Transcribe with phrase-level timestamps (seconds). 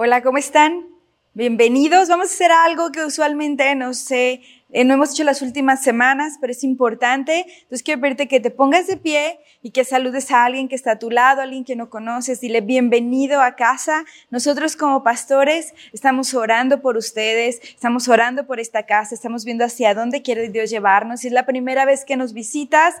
[0.00, 0.86] Hola, ¿cómo están?
[1.34, 2.08] Bienvenidos.
[2.08, 6.34] Vamos a hacer algo que usualmente no sé, eh, no hemos hecho las últimas semanas,
[6.40, 7.46] pero es importante.
[7.62, 10.92] Entonces quiero pedirte que te pongas de pie y que saludes a alguien que está
[10.92, 12.40] a tu lado, a alguien que no conoces.
[12.40, 14.04] Dile bienvenido a casa.
[14.30, 19.94] Nosotros como pastores estamos orando por ustedes, estamos orando por esta casa, estamos viendo hacia
[19.94, 21.22] dónde quiere Dios llevarnos.
[21.22, 22.94] Si es la primera vez que nos visitas,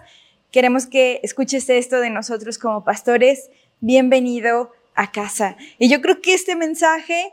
[0.50, 3.50] queremos que escuches esto de nosotros como pastores.
[3.80, 5.56] Bienvenido a casa.
[5.78, 7.32] Y yo creo que este mensaje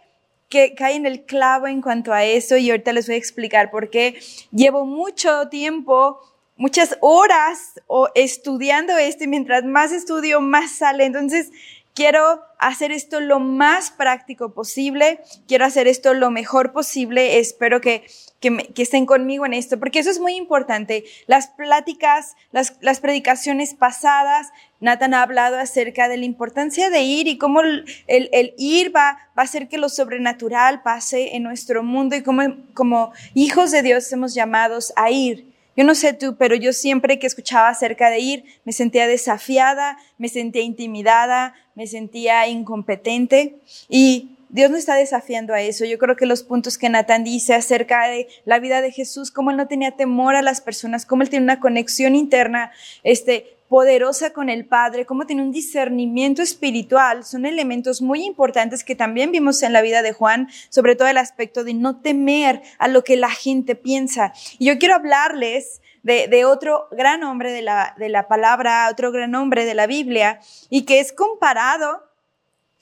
[0.49, 3.71] que cae en el clavo en cuanto a eso y ahorita les voy a explicar
[3.71, 4.19] por qué
[4.51, 6.19] llevo mucho tiempo,
[6.55, 11.05] muchas horas o estudiando esto y mientras más estudio, más sale.
[11.05, 11.49] Entonces,
[11.95, 18.05] quiero hacer esto lo más práctico posible, quiero hacer esto lo mejor posible, espero que,
[18.39, 21.05] que, estén conmigo en esto, porque eso es muy importante.
[21.25, 27.27] Las pláticas, las, las predicaciones pasadas, Nathan ha hablado acerca de la importancia de ir
[27.27, 31.81] y cómo el, el, ir va, va a hacer que lo sobrenatural pase en nuestro
[31.81, 32.43] mundo y como,
[32.73, 35.54] como hijos de Dios somos llamados a ir.
[35.75, 39.97] Yo no sé tú, pero yo siempre que escuchaba acerca de ir, me sentía desafiada,
[40.17, 43.57] me sentía intimidada, me sentía incompetente
[43.89, 45.83] y Dios no está desafiando a eso.
[45.83, 49.51] Yo creo que los puntos que Natán dice acerca de la vida de Jesús, cómo
[49.51, 52.71] él no tenía temor a las personas, cómo él tiene una conexión interna,
[53.03, 58.95] este, poderosa con el Padre, cómo tiene un discernimiento espiritual, son elementos muy importantes que
[58.95, 62.87] también vimos en la vida de Juan, sobre todo el aspecto de no temer a
[62.87, 64.31] lo que la gente piensa.
[64.59, 69.35] Y yo quiero hablarles de, otro gran hombre de la, de la palabra, otro gran
[69.35, 70.39] hombre de la Biblia,
[70.69, 72.01] y que es comparado,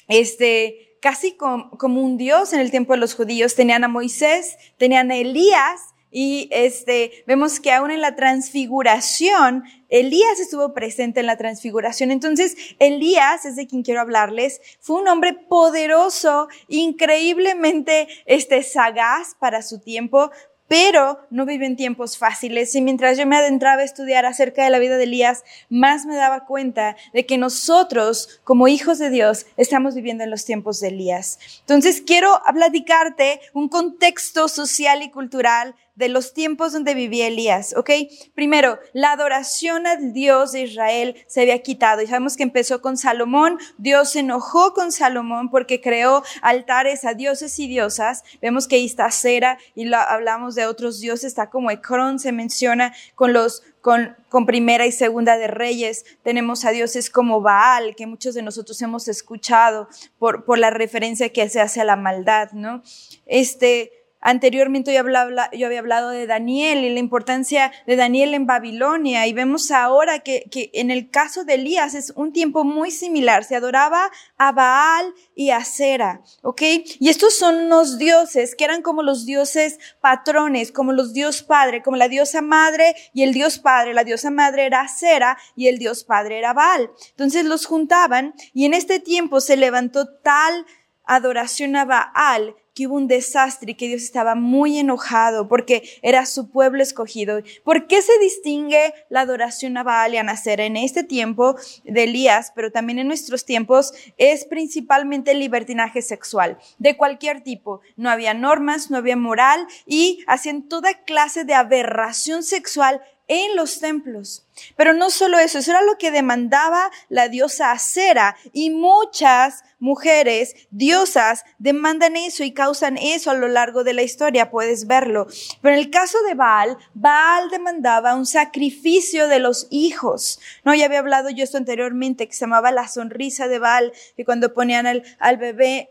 [0.09, 3.55] este, casi como, como un dios en el tiempo de los judíos.
[3.55, 10.39] Tenían a Moisés, tenían a Elías, y este, vemos que aún en la transfiguración, Elías
[10.39, 12.09] estuvo presente en la transfiguración.
[12.09, 19.61] Entonces, Elías, es de quien quiero hablarles, fue un hombre poderoso, increíblemente este, sagaz para
[19.61, 20.31] su tiempo,
[20.67, 22.73] pero no vive en tiempos fáciles.
[22.73, 26.15] Y mientras yo me adentraba a estudiar acerca de la vida de Elías, más me
[26.15, 30.87] daba cuenta de que nosotros, como hijos de Dios, estamos viviendo en los tiempos de
[30.87, 31.37] Elías.
[31.60, 37.92] Entonces, quiero platicarte un contexto social y cultural de los tiempos donde vivía Elías, ¿ok?
[38.33, 42.02] Primero, la adoración al Dios de Israel se había quitado.
[42.02, 43.59] Y sabemos que empezó con Salomón.
[43.77, 48.23] Dios se enojó con Salomón porque creó altares a dioses y diosas.
[48.42, 51.26] Vemos que ahí está Cera y hablamos de otros dioses.
[51.26, 56.05] Está como Ecrón se menciona con los con, con, primera y segunda de reyes.
[56.23, 61.33] Tenemos a dioses como Baal, que muchos de nosotros hemos escuchado por, por la referencia
[61.33, 62.81] que se hace a la maldad, ¿no?
[63.25, 68.48] Este, Anteriormente yo, hablaba, yo había hablado de Daniel y la importancia de Daniel en
[68.48, 73.44] Babilonia y vemos ahora que, en el caso de Elías es un tiempo muy similar.
[73.44, 76.61] Se adoraba a Baal y a Sera, ¿ok?
[77.00, 81.84] Y estos son los dioses que eran como los dioses patrones, como los dios padre,
[81.84, 83.94] como la diosa madre y el dios padre.
[83.94, 86.90] La diosa madre era Sera y el dios padre era Baal.
[87.10, 90.66] Entonces los juntaban y en este tiempo se levantó tal
[91.04, 96.26] adoración a Baal que hubo un desastre y que Dios estaba muy enojado porque era
[96.26, 97.42] su pueblo escogido.
[97.64, 102.04] ¿Por qué se distingue la adoración a Baal y a Nacer en este tiempo de
[102.04, 103.94] Elías, pero también en nuestros tiempos?
[104.17, 107.82] Es principalmente el libertinaje sexual, de cualquier tipo.
[107.95, 113.80] No había normas, no había moral y hacían toda clase de aberración sexual en los
[113.80, 114.45] templos.
[114.76, 120.56] Pero no solo eso, eso era lo que demandaba la diosa Acera y muchas mujeres
[120.70, 125.28] diosas demandan eso y causan eso a lo largo de la historia, puedes verlo.
[125.61, 130.40] Pero en el caso de Baal, Baal demandaba un sacrificio de los hijos.
[130.63, 134.25] No, ya había hablado yo esto anteriormente, que se llamaba la sonrisa de Baal, que
[134.25, 135.90] cuando ponían al, al bebé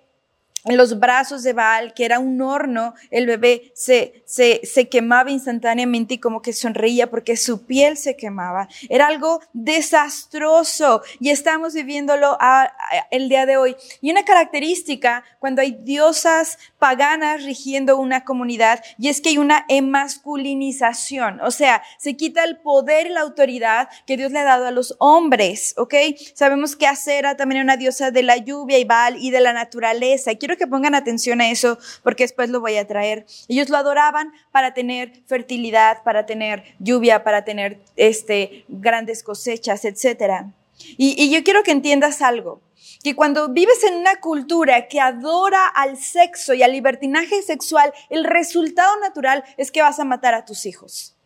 [0.65, 5.31] en los brazos de Baal, que era un horno, el bebé se, se, se quemaba
[5.31, 8.69] instantáneamente y como que sonreía porque su piel se quemaba.
[8.89, 12.39] Era algo desastroso y estamos viviéndolo
[13.11, 13.77] el día de hoy.
[14.01, 19.65] Y una característica cuando hay diosas paganas rigiendo una comunidad y es que hay una
[19.69, 24.67] emasculinización, o sea, se quita el poder y la autoridad que Dios le ha dado
[24.67, 25.95] a los hombres, ¿ok?
[26.35, 29.53] Sabemos que Acera también era una diosa de la lluvia y Baal y de la
[29.53, 30.35] naturaleza.
[30.35, 33.27] Quiero que pongan atención a eso porque después lo voy a traer.
[33.49, 40.47] Ellos lo adoraban para tener fertilidad, para tener lluvia, para tener este, grandes cosechas, etc.
[40.97, 42.61] Y, y yo quiero que entiendas algo
[43.03, 48.25] que cuando vives en una cultura que adora al sexo y al libertinaje sexual, el
[48.25, 51.17] resultado natural es que vas a matar a tus hijos.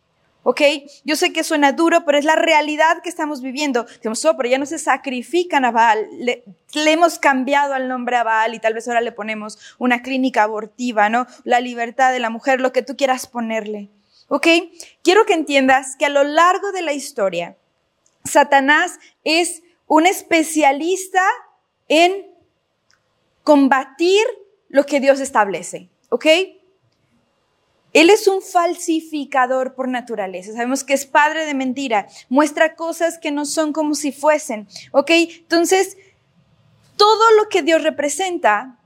[0.49, 0.61] ¿Ok?
[1.03, 3.83] Yo sé que suena duro, pero es la realidad que estamos viviendo.
[3.83, 6.07] Decimos, oh, pero ya no se sacrifican a Baal.
[6.19, 10.43] Le, hemos cambiado el nombre a Baal y tal vez ahora le ponemos una clínica
[10.43, 11.27] abortiva, ¿no?
[11.43, 13.89] La libertad de la mujer, lo que tú quieras ponerle.
[14.29, 14.47] ¿Ok?
[15.03, 17.57] Quiero que entiendas que a lo largo de la historia,
[18.23, 21.23] Satanás es un especialista
[21.89, 22.25] en
[23.43, 24.23] combatir
[24.69, 25.89] lo que Dios establece.
[26.07, 26.25] ¿Ok?
[27.97, 30.51] Él es un falsificador por naturaleza.
[30.51, 32.07] Sabemos que es padre de mentira.
[32.29, 34.67] Muestra cosas que no son como si fuesen.
[34.91, 35.09] ¿Ok?
[35.09, 35.97] Entonces,
[36.95, 38.77] todo lo que Dios representa,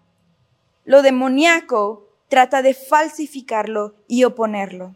[0.85, 4.95] lo demoníaco, trata de falsificarlo y oponerlo.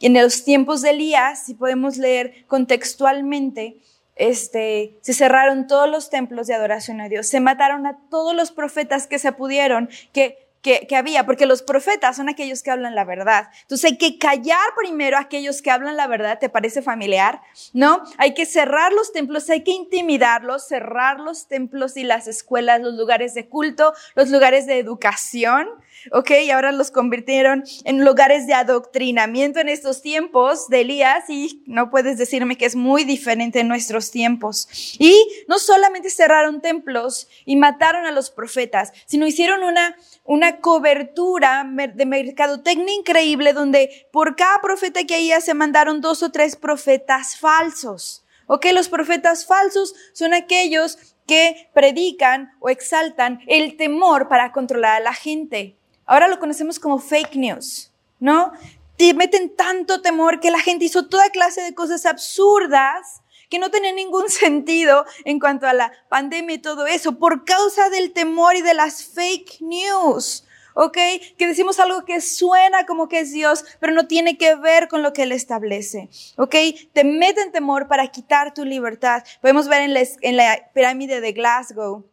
[0.00, 3.78] Y en los tiempos de Elías, si podemos leer contextualmente,
[4.16, 8.50] este, se cerraron todos los templos de adoración a Dios, se mataron a todos los
[8.50, 10.45] profetas que se pudieron, que
[10.88, 13.48] que, había, porque los profetas son aquellos que hablan la verdad.
[13.62, 17.40] Entonces hay que callar primero a aquellos que hablan la verdad, ¿te parece familiar?
[17.72, 18.02] ¿No?
[18.18, 22.94] Hay que cerrar los templos, hay que intimidarlos, cerrar los templos y las escuelas, los
[22.94, 25.68] lugares de culto, los lugares de educación,
[26.12, 26.30] ¿ok?
[26.44, 31.90] Y ahora los convirtieron en lugares de adoctrinamiento en estos tiempos de Elías y no
[31.90, 34.68] puedes decirme que es muy diferente en nuestros tiempos.
[34.98, 41.66] Y no solamente cerraron templos y mataron a los profetas, sino hicieron una, una cobertura
[41.94, 47.36] de mercadotecnia increíble donde por cada profeta que había se mandaron dos o tres profetas
[47.36, 48.24] falsos.
[48.48, 55.04] Ok, los profetas falsos son aquellos que predican o exaltan el temor para controlar a
[55.04, 55.75] la gente.
[56.06, 58.52] Ahora lo conocemos como fake news, ¿no?
[58.96, 63.70] Te meten tanto temor que la gente hizo toda clase de cosas absurdas que no
[63.70, 68.56] tenía ningún sentido en cuanto a la pandemia y todo eso, por causa del temor
[68.56, 70.44] y de las fake news.
[70.76, 70.98] ¿ok?
[71.38, 75.02] Que decimos algo que suena como que es Dios, pero no tiene que ver con
[75.02, 76.54] lo que Él establece, ¿ok?
[76.92, 79.24] Te meten temor para quitar tu libertad.
[79.40, 82.04] Podemos ver en la, en la pirámide de Glasgow,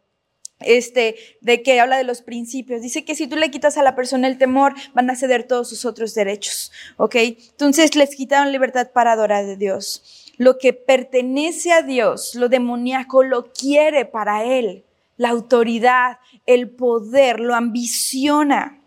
[0.66, 2.82] este, de que habla de los principios.
[2.82, 5.68] Dice que si tú le quitas a la persona el temor, van a ceder todos
[5.68, 7.14] sus otros derechos, ¿ok?
[7.16, 13.22] Entonces les quitaron libertad para adorar a Dios lo que pertenece a Dios, lo demoníaco,
[13.22, 14.84] lo quiere para Él.
[15.16, 18.80] La autoridad, el poder, lo ambiciona.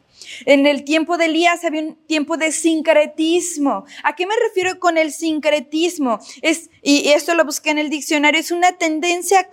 [0.46, 3.86] En el tiempo de Elías había un tiempo de sincretismo.
[4.04, 6.20] ¿A qué me refiero con el sincretismo?
[6.42, 9.50] Es, y esto lo busqué en el diccionario, es una tendencia a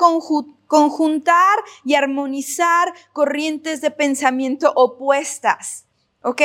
[0.66, 5.86] conjuntar y armonizar corrientes de pensamiento opuestas.
[6.22, 6.42] ¿Ok?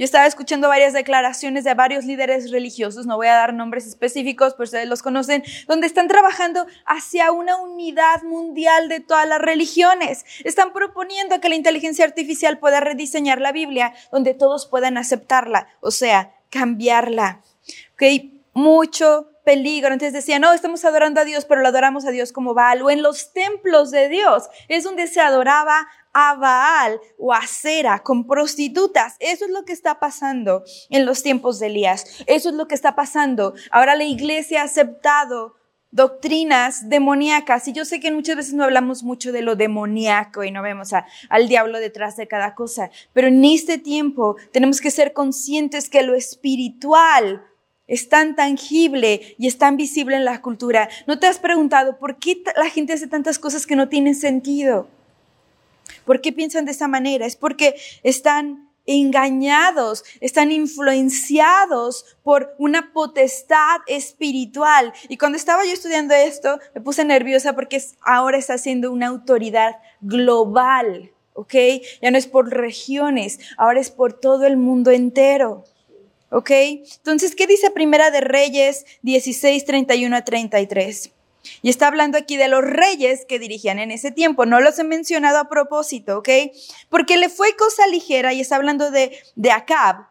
[0.00, 4.54] Yo estaba escuchando varias declaraciones de varios líderes religiosos, no voy a dar nombres específicos,
[4.54, 10.24] pero ustedes los conocen, donde están trabajando hacia una unidad mundial de todas las religiones.
[10.42, 15.90] Están proponiendo que la inteligencia artificial pueda rediseñar la Biblia donde todos puedan aceptarla, o
[15.90, 17.42] sea, cambiarla.
[17.92, 18.40] ¿Okay?
[18.54, 19.92] Mucho peligro.
[19.92, 22.82] Antes decía, no, estamos adorando a Dios, pero lo adoramos a Dios como Baal.
[22.82, 27.98] O en los templos de Dios es donde se adoraba a Baal o a Cera
[28.04, 29.16] con prostitutas.
[29.18, 32.22] Eso es lo que está pasando en los tiempos de Elías.
[32.28, 33.54] Eso es lo que está pasando.
[33.72, 35.56] Ahora la iglesia ha aceptado
[35.90, 37.66] doctrinas demoníacas.
[37.66, 40.90] Y yo sé que muchas veces no hablamos mucho de lo demoníaco y no vemos
[41.28, 42.90] al diablo detrás de cada cosa.
[43.12, 47.49] Pero en este tiempo tenemos que ser conscientes que lo espiritual
[47.90, 50.88] es tan tangible y es tan visible en la cultura.
[51.08, 54.88] ¿No te has preguntado por qué la gente hace tantas cosas que no tienen sentido?
[56.06, 57.26] ¿Por qué piensan de esa manera?
[57.26, 57.74] Es porque
[58.04, 64.92] están engañados, están influenciados por una potestad espiritual.
[65.08, 69.76] Y cuando estaba yo estudiando esto, me puse nerviosa porque ahora está siendo una autoridad
[70.00, 71.54] global, ¿ok?
[72.00, 75.64] Ya no es por regiones, ahora es por todo el mundo entero.
[76.30, 76.50] ¿Ok?
[76.50, 81.10] Entonces, ¿qué dice Primera de Reyes 16, 31 a 33?
[81.62, 84.46] Y está hablando aquí de los reyes que dirigían en ese tiempo.
[84.46, 86.28] No los he mencionado a propósito, ¿ok?
[86.88, 90.06] Porque le fue cosa ligera, y está hablando de, de Acab,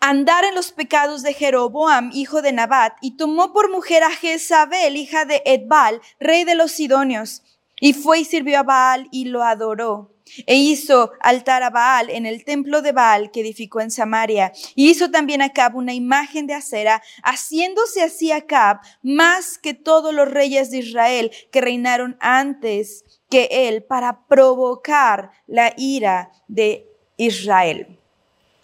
[0.00, 4.96] andar en los pecados de Jeroboam, hijo de Nabat, y tomó por mujer a Jezabel,
[4.96, 7.42] hija de Edbal, rey de los Sidonios,
[7.80, 10.12] y fue y sirvió a Baal y lo adoró.
[10.46, 14.52] E hizo altar a Baal en el templo de Baal que edificó en Samaria.
[14.74, 20.12] Y hizo también a Acab una imagen de acera, haciéndose así Acab más que todos
[20.12, 27.98] los reyes de Israel que reinaron antes que él para provocar la ira de Israel.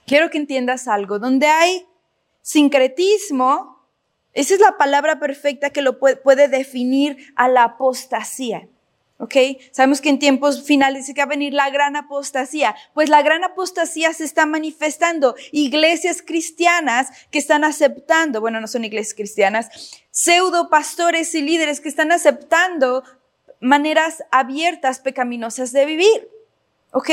[0.07, 1.21] Quiero que entiendas algo.
[1.21, 1.87] Donde hay
[2.41, 3.87] sincretismo,
[4.33, 8.69] esa es la palabra perfecta que lo puede definir a la apostasía.
[9.23, 9.37] ¿Ok?
[9.71, 12.75] Sabemos que en tiempos finales que va a venir la gran apostasía.
[12.93, 15.37] Pues la gran apostasía se está manifestando.
[15.53, 21.89] Iglesias cristianas que están aceptando, bueno, no son iglesias cristianas, pseudo pastores y líderes que
[21.89, 23.05] están aceptando
[23.61, 26.29] maneras abiertas, pecaminosas de vivir,
[26.91, 27.11] ¿ok?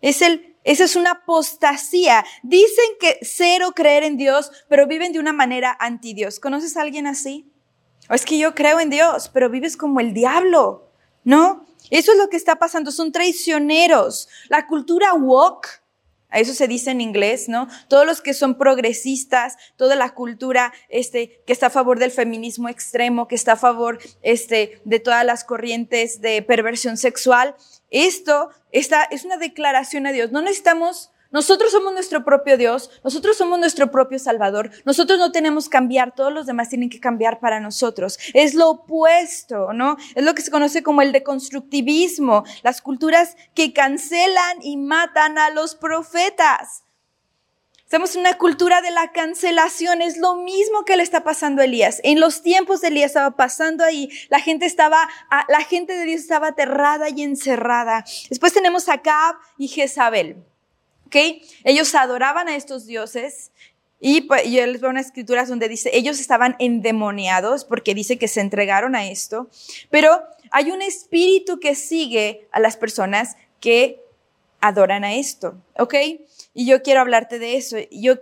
[0.00, 2.24] Es el, esa es una apostasía.
[2.42, 6.40] Dicen que cero creer en Dios, pero viven de una manera anti Dios.
[6.40, 7.48] ¿Conoces a alguien así?
[8.08, 10.89] O es que yo creo en Dios, pero vives como el diablo.
[11.24, 11.66] ¿No?
[11.90, 14.28] Eso es lo que está pasando, son traicioneros.
[14.48, 15.82] La cultura woke,
[16.28, 17.68] a eso se dice en inglés, ¿no?
[17.88, 22.68] Todos los que son progresistas, toda la cultura este, que está a favor del feminismo
[22.68, 27.56] extremo, que está a favor este, de todas las corrientes de perversión sexual,
[27.90, 30.30] esto está, es una declaración a Dios.
[30.30, 35.66] No necesitamos nosotros somos nuestro propio Dios, nosotros somos nuestro propio Salvador, nosotros no tenemos
[35.66, 38.18] que cambiar, todos los demás tienen que cambiar para nosotros.
[38.34, 39.96] Es lo opuesto, ¿no?
[40.16, 45.50] Es lo que se conoce como el deconstructivismo, las culturas que cancelan y matan a
[45.50, 46.82] los profetas.
[47.84, 51.64] Estamos en una cultura de la cancelación, es lo mismo que le está pasando a
[51.64, 52.00] Elías.
[52.04, 55.08] En los tiempos de Elías estaba pasando ahí, la gente estaba,
[55.48, 58.04] la gente de Dios estaba aterrada y encerrada.
[58.28, 60.49] Después tenemos a Cab y Jezabel.
[61.64, 63.50] Ellos adoraban a estos dioses
[64.00, 68.28] y pues, yo les veo unas escrituras donde dice, ellos estaban endemoniados porque dice que
[68.28, 69.48] se entregaron a esto,
[69.90, 74.00] pero hay un espíritu que sigue a las personas que
[74.60, 75.94] adoran a esto, ¿ok?
[76.54, 77.76] Y yo quiero hablarte de eso.
[77.90, 78.14] Yo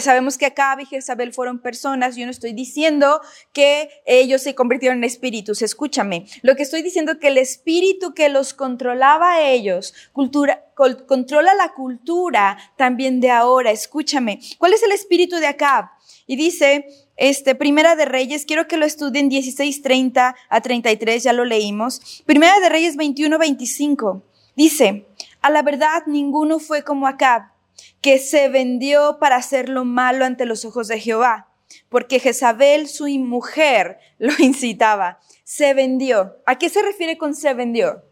[0.00, 3.20] sabemos que Acab y Jezabel fueron personas, yo no estoy diciendo
[3.52, 8.14] que ellos se convirtieron en espíritus, escúchame, lo que estoy diciendo es que el espíritu
[8.14, 14.82] que los controlaba a ellos, cultura, controla la cultura también de ahora, escúchame, ¿cuál es
[14.82, 15.86] el espíritu de Acab?
[16.26, 21.44] Y dice, este, Primera de Reyes, quiero que lo estudien 16:30 a 33, ya lo
[21.44, 22.22] leímos.
[22.26, 24.22] Primera de Reyes 21, 25.
[24.56, 25.06] Dice,
[25.40, 27.55] a la verdad ninguno fue como Acab
[28.00, 31.48] que se vendió para hacer lo malo ante los ojos de Jehová,
[31.88, 35.18] porque Jezabel, su mujer, lo incitaba.
[35.44, 36.36] Se vendió.
[36.46, 38.02] ¿A qué se refiere con se vendió?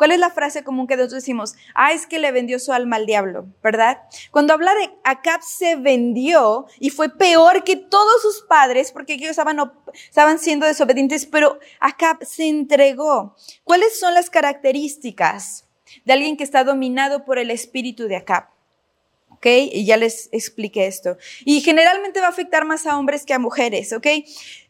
[0.00, 1.56] ¿Cuál es la frase común que nosotros decimos?
[1.74, 4.00] Ah, es que le vendió su alma al diablo, ¿verdad?
[4.30, 9.28] Cuando habla de Acab se vendió y fue peor que todos sus padres porque ellos
[9.30, 13.36] estaban, siendo desobedientes, pero Acab se entregó.
[13.62, 15.66] ¿Cuáles son las características
[16.06, 18.44] de alguien que está dominado por el espíritu de Acab?
[19.40, 19.46] ¿Ok?
[19.72, 21.16] Y ya les expliqué esto.
[21.46, 24.06] Y generalmente va a afectar más a hombres que a mujeres, ¿ok?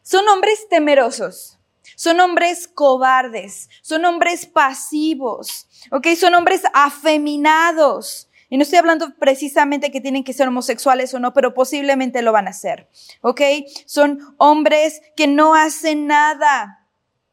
[0.01, 1.57] Son hombres temerosos.
[1.95, 6.07] Son hombres cobardes, son hombres pasivos, ¿ok?
[6.17, 8.27] Son hombres afeminados.
[8.49, 12.31] Y no estoy hablando precisamente que tienen que ser homosexuales o no, pero posiblemente lo
[12.31, 12.89] van a hacer,
[13.21, 13.41] ¿ok?
[13.85, 16.87] Son hombres que no hacen nada,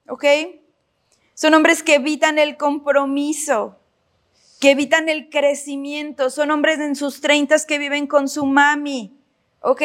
[0.06, 0.24] ¿ok?
[1.32, 3.78] Son hombres que evitan el compromiso,
[4.60, 9.16] que evitan el crecimiento, son hombres en sus treintas que viven con su mami,
[9.60, 9.82] ¿ok?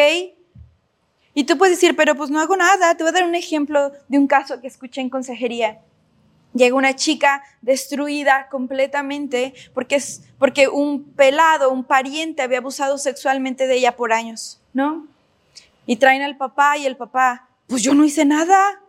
[1.36, 2.96] Y tú puedes decir, pero pues no hago nada.
[2.96, 5.80] Te voy a dar un ejemplo de un caso que escuché en consejería.
[6.54, 13.66] Llega una chica destruida completamente porque, es, porque un pelado, un pariente había abusado sexualmente
[13.66, 15.08] de ella por años, ¿no?
[15.88, 18.80] Y traen al papá y el papá, pues yo no hice nada.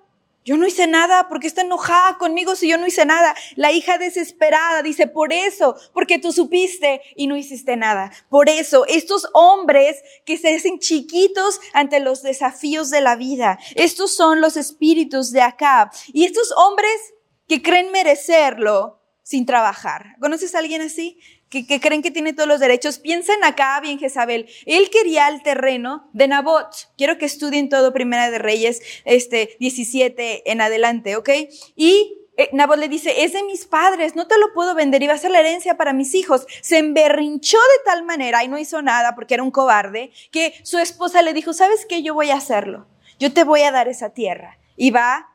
[0.44, 3.34] Yo no hice nada porque está enojada conmigo si yo no hice nada.
[3.56, 8.12] La hija desesperada dice, por eso, porque tú supiste y no hiciste nada.
[8.28, 14.14] Por eso, estos hombres que se hacen chiquitos ante los desafíos de la vida, estos
[14.14, 15.90] son los espíritus de Acab.
[16.12, 17.14] Y estos hombres
[17.48, 20.16] que creen merecerlo sin trabajar.
[20.20, 21.18] ¿Conoces a alguien así?
[21.62, 24.48] Que, creen que tiene todos los derechos, piensen acá bien Jezabel.
[24.66, 26.68] Él quería el terreno de Nabot.
[26.96, 31.30] Quiero que estudien todo Primera de Reyes, este, 17 en adelante, ¿ok?
[31.76, 35.14] Y eh, Nabot le dice, es de mis padres, no te lo puedo vender, iba
[35.14, 36.46] a ser la herencia para mis hijos.
[36.62, 40.78] Se emberrinchó de tal manera y no hizo nada porque era un cobarde, que su
[40.78, 42.02] esposa le dijo, ¿sabes qué?
[42.02, 42.88] Yo voy a hacerlo.
[43.18, 44.58] Yo te voy a dar esa tierra.
[44.76, 45.30] Y va,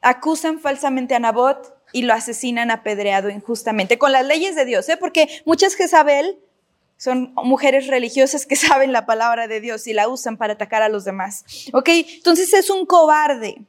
[0.00, 4.96] acusan falsamente a Nabot, y lo asesinan apedreado injustamente, con las leyes de Dios, ¿eh?
[4.96, 6.38] porque muchas Jezabel
[6.98, 10.88] son mujeres religiosas que saben la palabra de Dios y la usan para atacar a
[10.88, 11.44] los demás.
[11.72, 11.88] ¿Ok?
[11.88, 13.64] Entonces es un cobarde.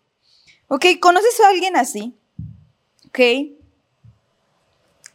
[0.68, 0.86] ¿Ok?
[1.00, 2.18] ¿Conoces a alguien así?
[3.08, 3.20] ¿Ok?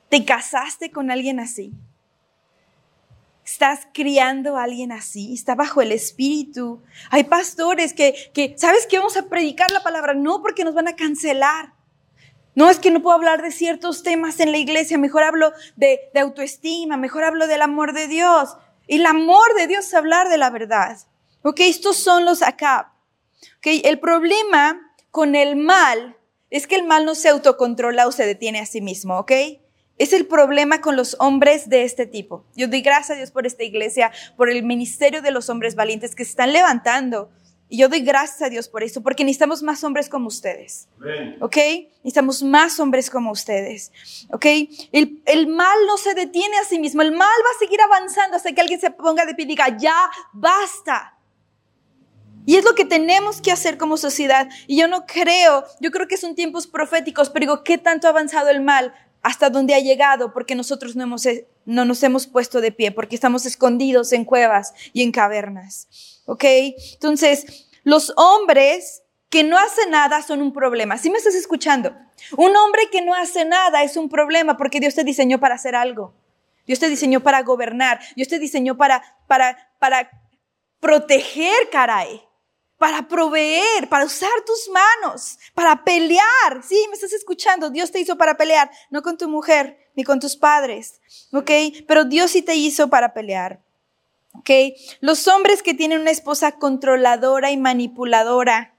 [0.08, 1.72] ¿Te casaste con alguien así?
[3.44, 5.34] ¿Estás criando a alguien así?
[5.34, 6.82] ¿Está bajo el espíritu?
[7.10, 10.14] Hay pastores que, que, ¿sabes que vamos a predicar la palabra?
[10.14, 11.73] No, porque nos van a cancelar.
[12.54, 15.98] No es que no puedo hablar de ciertos temas en la iglesia, mejor hablo de,
[16.14, 18.56] autoestima, mejor hablo del amor de Dios.
[18.86, 20.98] Y el amor de Dios es hablar de la verdad.
[21.42, 22.94] Ok, estos son los acá.
[23.58, 26.16] Ok, el problema con el mal
[26.50, 29.32] es que el mal no se autocontrola o se detiene a sí mismo, ¿ok?
[29.96, 32.44] Es el problema con los hombres de este tipo.
[32.56, 36.14] Yo doy gracias a Dios por esta iglesia, por el ministerio de los hombres valientes
[36.14, 37.30] que se están levantando.
[37.68, 40.88] Y yo doy gracias a Dios por eso, porque necesitamos más hombres como ustedes.
[41.40, 41.56] ¿Ok?
[41.96, 43.90] Necesitamos más hombres como ustedes.
[44.30, 44.46] ¿Ok?
[44.92, 47.02] El, el, mal no se detiene a sí mismo.
[47.02, 49.76] El mal va a seguir avanzando hasta que alguien se ponga de pie y diga,
[49.78, 49.96] ya
[50.32, 51.18] basta.
[52.46, 54.48] Y es lo que tenemos que hacer como sociedad.
[54.66, 58.10] Y yo no creo, yo creo que son tiempos proféticos, pero digo, ¿qué tanto ha
[58.10, 58.92] avanzado el mal?
[59.24, 61.26] hasta dónde ha llegado porque nosotros no, hemos,
[61.64, 65.88] no nos hemos puesto de pie, porque estamos escondidos en cuevas y en cavernas.
[66.26, 66.44] ¿Ok?
[66.94, 70.96] Entonces, los hombres que no hacen nada son un problema.
[70.98, 71.94] ¿Sí me estás escuchando?
[72.36, 75.74] Un hombre que no hace nada es un problema porque Dios te diseñó para hacer
[75.74, 76.14] algo.
[76.66, 78.00] Dios te diseñó para gobernar.
[78.16, 80.10] Dios te diseñó para, para, para
[80.80, 82.22] proteger, caray
[82.84, 86.62] para proveer, para usar tus manos, para pelear.
[86.62, 87.70] Sí, me estás escuchando.
[87.70, 91.00] Dios te hizo para pelear, no con tu mujer ni con tus padres.
[91.32, 91.50] ¿Ok?
[91.86, 93.62] Pero Dios sí te hizo para pelear.
[94.34, 94.50] ¿Ok?
[95.00, 98.74] Los hombres que tienen una esposa controladora y manipuladora.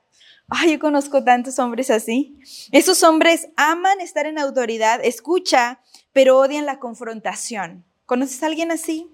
[0.48, 2.38] Ay, yo conozco tantos hombres así.
[2.72, 5.80] Esos hombres aman estar en autoridad, escucha,
[6.14, 7.84] pero odian la confrontación.
[8.06, 9.10] ¿Conoces a alguien así?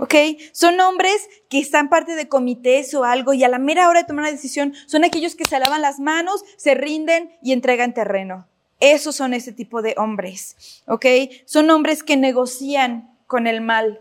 [0.00, 0.14] ¿ok?
[0.52, 4.06] Son hombres que están parte de comités o algo y a la mera hora de
[4.06, 8.48] tomar una decisión son aquellos que se lavan las manos, se rinden y entregan terreno.
[8.80, 11.04] Esos son ese tipo de hombres, ¿ok?
[11.44, 14.00] Son hombres que negocian con el mal.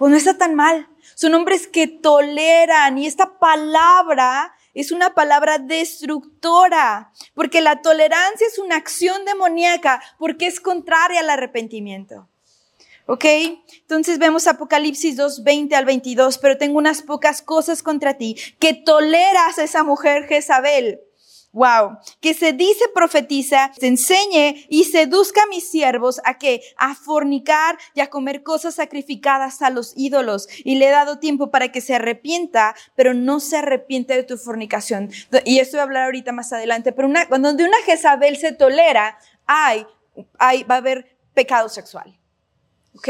[0.00, 0.88] Pues no está tan mal.
[1.14, 8.58] Son hombres que toleran y esta palabra es una palabra destructora, porque la tolerancia es
[8.58, 12.30] una acción demoníaca, porque es contraria al arrepentimiento.
[13.04, 13.26] ¿Ok?
[13.26, 18.72] Entonces vemos Apocalipsis 2, 20 al 22, pero tengo unas pocas cosas contra ti, que
[18.72, 21.00] toleras a esa mujer Jezabel.
[21.52, 26.94] Wow, que se dice profetiza, se enseñe y seduzca a mis siervos a que a
[26.94, 31.72] fornicar y a comer cosas sacrificadas a los ídolos y le he dado tiempo para
[31.72, 35.10] que se arrepienta, pero no se arrepiente de tu fornicación.
[35.44, 39.18] Y esto voy a hablar ahorita más adelante, pero una, donde una Jezabel se tolera,
[39.46, 39.84] hay,
[40.38, 42.16] hay, va a haber pecado sexual.
[42.96, 43.08] ¿ok?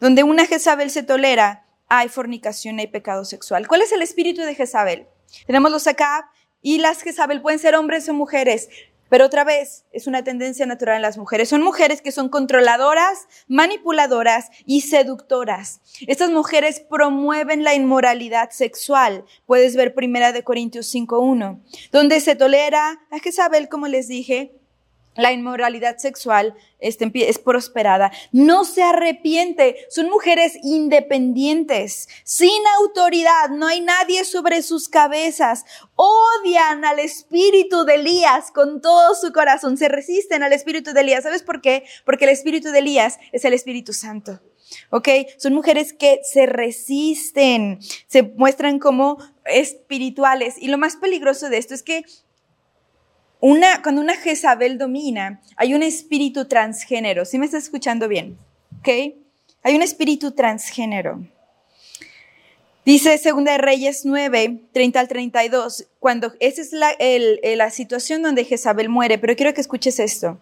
[0.00, 3.68] Donde una Jezabel se tolera, hay fornicación, hay pecado sexual.
[3.68, 5.06] ¿Cuál es el espíritu de Jezabel?
[5.46, 6.30] Tenemos los acá
[6.64, 8.70] y las Jezabel pueden ser hombres o mujeres,
[9.10, 11.50] pero otra vez es una tendencia natural en las mujeres.
[11.50, 15.82] Son mujeres que son controladoras, manipuladoras y seductoras.
[16.06, 19.26] Estas mujeres promueven la inmoralidad sexual.
[19.44, 24.54] Puedes ver Primera de Corintios 5.1, donde se tolera a Jezabel, como les dije,
[25.16, 28.12] la inmoralidad sexual este, es prosperada.
[28.32, 29.86] No se arrepiente.
[29.88, 33.50] Son mujeres independientes, sin autoridad.
[33.50, 35.64] No hay nadie sobre sus cabezas.
[35.94, 39.76] Odian al espíritu de Elías con todo su corazón.
[39.76, 41.22] Se resisten al espíritu de Elías.
[41.22, 41.84] ¿Sabes por qué?
[42.04, 44.40] Porque el espíritu de Elías es el Espíritu Santo.
[44.90, 45.08] ¿Ok?
[45.38, 50.56] Son mujeres que se resisten, se muestran como espirituales.
[50.58, 52.04] Y lo más peligroso de esto es que
[53.82, 57.26] cuando una Jezabel domina, hay un espíritu transgénero.
[57.26, 58.38] ¿Sí me está escuchando bien?
[58.78, 58.88] ¿Ok?
[59.62, 61.26] Hay un espíritu transgénero.
[62.86, 66.96] Dice Segunda de Reyes 9, 30 al 32, cuando esa es la,
[67.56, 70.38] la situación donde Jezabel muere, pero quiero que escuches esto.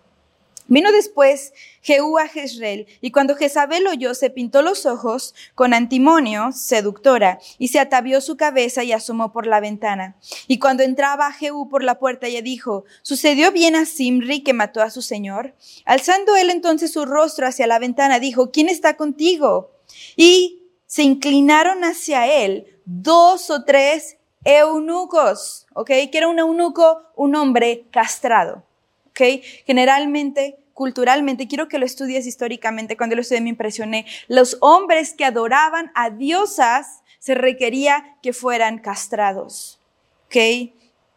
[0.69, 6.53] Vino después Jehú a Jezreel, y cuando Jezabel oyó, se pintó los ojos con antimonio,
[6.53, 10.17] seductora, y se atavió su cabeza y asomó por la ventana.
[10.47, 14.81] Y cuando entraba Jehú por la puerta, ella dijo, ¿sucedió bien a Simri que mató
[14.81, 15.55] a su señor?
[15.85, 19.73] Alzando él entonces su rostro hacia la ventana, dijo, ¿quién está contigo?
[20.17, 25.87] Y se inclinaron hacia él dos o tres eunucos, ¿ok?
[25.87, 28.65] Que era un eunuco, un hombre castrado.
[29.13, 29.43] ¿Ok?
[29.67, 35.25] Generalmente, culturalmente, quiero que lo estudies históricamente, cuando lo estudié me impresioné, los hombres que
[35.25, 39.81] adoraban a diosas se requería que fueran castrados,
[40.27, 40.73] ¿ok?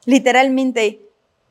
[0.06, 1.02] Literalmente,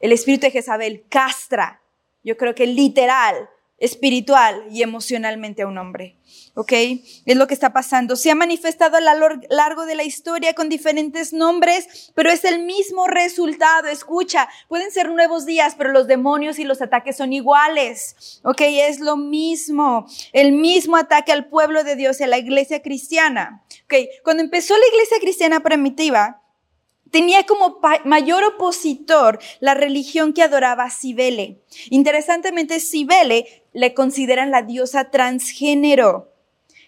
[0.00, 1.80] el espíritu de Jezabel castra,
[2.22, 3.48] yo creo que literal,
[3.79, 6.17] espiritual y emocionalmente a un hombre.
[6.55, 6.73] ¿Ok?
[7.27, 8.15] Es lo que está pasando.
[8.15, 12.65] Se ha manifestado a lo largo de la historia con diferentes nombres, pero es el
[12.65, 13.89] mismo resultado.
[13.89, 18.41] Escucha, pueden ser nuevos días, pero los demonios y los ataques son iguales.
[18.45, 18.61] ¿Ok?
[18.61, 20.07] Es lo mismo.
[20.33, 23.65] El mismo ataque al pueblo de Dios, a la iglesia cristiana.
[23.85, 23.95] ¿Ok?
[24.23, 26.43] Cuando empezó la iglesia cristiana primitiva,
[27.14, 31.61] tenía como mayor opositor la religión que adoraba a Cibele.
[31.90, 36.33] Interesantemente, Cibele le consideran la diosa transgénero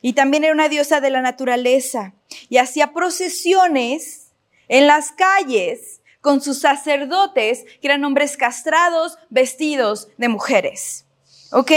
[0.03, 2.13] y también era una diosa de la naturaleza
[2.49, 4.33] y hacía procesiones
[4.67, 11.07] en las calles con sus sacerdotes, que eran hombres castrados, vestidos de mujeres.
[11.53, 11.71] ¿Ok?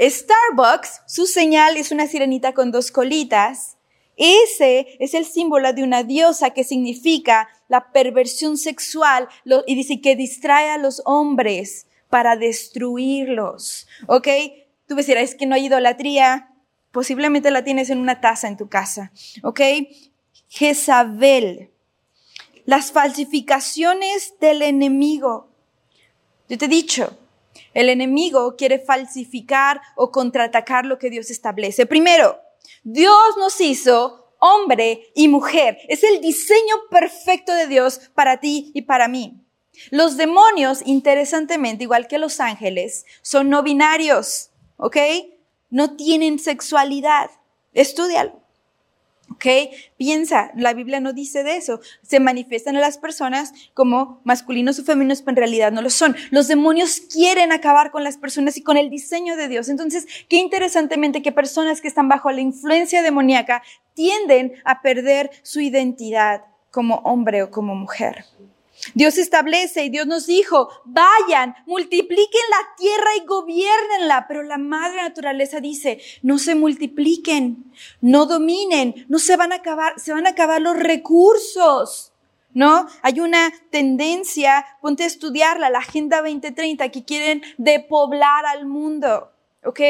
[0.00, 3.76] Starbucks, su señal es una sirenita con dos colitas.
[4.20, 9.30] Ese es el símbolo de una diosa que significa la perversión sexual
[9.66, 13.88] y dice que distrae a los hombres para destruirlos.
[14.08, 14.28] ¿Ok?
[14.86, 16.50] Tú me dirás, es que no hay idolatría.
[16.92, 19.10] Posiblemente la tienes en una taza en tu casa.
[19.42, 19.62] ¿Ok?
[20.48, 21.70] Jezabel.
[22.66, 25.48] Las falsificaciones del enemigo.
[26.46, 27.16] Yo te he dicho,
[27.72, 31.86] el enemigo quiere falsificar o contraatacar lo que Dios establece.
[31.86, 32.38] Primero,
[32.82, 35.78] Dios nos hizo hombre y mujer.
[35.88, 39.44] Es el diseño perfecto de Dios para ti y para mí.
[39.90, 44.96] Los demonios, interesantemente, igual que los ángeles, son no binarios, ¿ok?
[45.70, 47.30] No tienen sexualidad.
[47.72, 48.39] Estudialo.
[49.40, 49.72] ¿Ok?
[49.96, 51.80] Piensa, la Biblia no dice de eso.
[52.02, 56.14] Se manifiestan a las personas como masculinos o femeninos, pero en realidad no lo son.
[56.30, 59.70] Los demonios quieren acabar con las personas y con el diseño de Dios.
[59.70, 63.62] Entonces, qué interesantemente que personas que están bajo la influencia demoníaca
[63.94, 68.26] tienden a perder su identidad como hombre o como mujer.
[68.94, 75.02] Dios establece y Dios nos dijo, vayan, multipliquen la tierra y gobiernenla, pero la madre
[75.02, 80.30] naturaleza dice, no se multipliquen, no dominen, no se van a acabar, se van a
[80.30, 82.12] acabar los recursos.
[82.52, 82.88] ¿No?
[83.02, 89.30] Hay una tendencia, ponte a estudiarla, la Agenda 2030, que quieren depoblar al mundo,
[89.64, 89.80] ¿ok?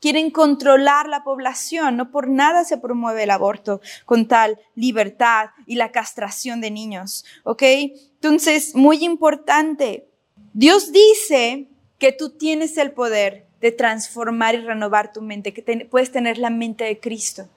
[0.00, 5.74] Quieren controlar la población, no por nada se promueve el aborto con tal libertad y
[5.74, 7.62] la castración de niños, ¿ok?
[7.62, 10.08] Entonces, muy importante,
[10.52, 16.12] Dios dice que tú tienes el poder de transformar y renovar tu mente, que puedes
[16.12, 17.48] tener la mente de Cristo.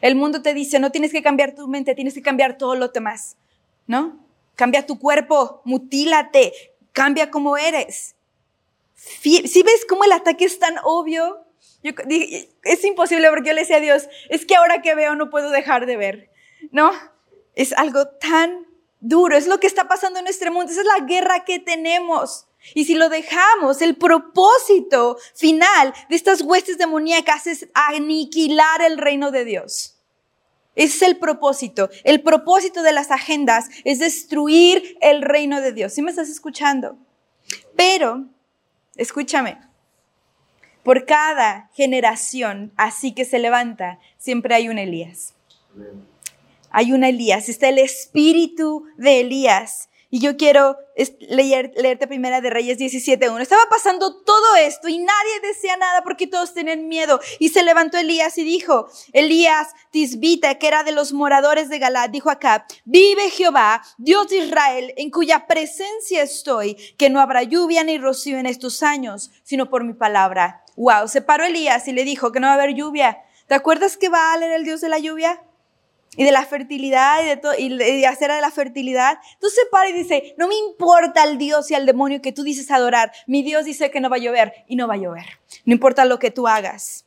[0.00, 2.88] El mundo te dice, no tienes que cambiar tu mente, tienes que cambiar todo lo
[2.88, 3.36] demás,
[3.88, 4.24] ¿no?
[4.54, 6.52] Cambia tu cuerpo, mutílate,
[6.92, 8.14] cambia como eres.
[8.94, 11.41] Si ves cómo el ataque es tan obvio,
[11.82, 15.14] yo dije, es imposible porque yo le decía a Dios, es que ahora que veo
[15.14, 16.30] no puedo dejar de ver,
[16.70, 16.92] ¿no?
[17.54, 18.66] Es algo tan
[19.00, 22.46] duro, es lo que está pasando en nuestro mundo, esa es la guerra que tenemos.
[22.74, 29.32] Y si lo dejamos, el propósito final de estas huestes demoníacas es aniquilar el reino
[29.32, 29.98] de Dios.
[30.74, 31.90] Ese es el propósito.
[32.04, 35.92] El propósito de las agendas es destruir el reino de Dios.
[35.92, 36.96] ¿Sí me estás escuchando?
[37.76, 38.26] Pero,
[38.96, 39.58] escúchame,
[40.82, 45.34] por cada generación así que se levanta, siempre hay un Elías.
[46.70, 49.88] Hay un Elías, está el espíritu de Elías.
[50.14, 50.76] Y yo quiero
[51.20, 53.40] leer, leerte Primera de Reyes 17.1.
[53.40, 57.18] Estaba pasando todo esto y nadie decía nada porque todos tenían miedo.
[57.38, 62.10] Y se levantó Elías y dijo, Elías Tisbita, que era de los moradores de Galad,
[62.10, 67.82] dijo acá, vive Jehová, Dios de Israel, en cuya presencia estoy, que no habrá lluvia
[67.82, 70.61] ni rocío en estos años, sino por mi palabra.
[70.76, 73.22] Wow, se paró Elías y le dijo que no va a haber lluvia.
[73.46, 75.42] ¿Te acuerdas que Baal era el dios de la lluvia?
[76.14, 79.18] Y de la fertilidad y de todo, y de hacer de la fertilidad.
[79.34, 82.42] Entonces se para y dice, no me importa el Dios y al demonio que tú
[82.42, 83.12] dices adorar.
[83.26, 85.24] Mi Dios dice que no va a llover y no va a llover.
[85.64, 87.06] No importa lo que tú hagas.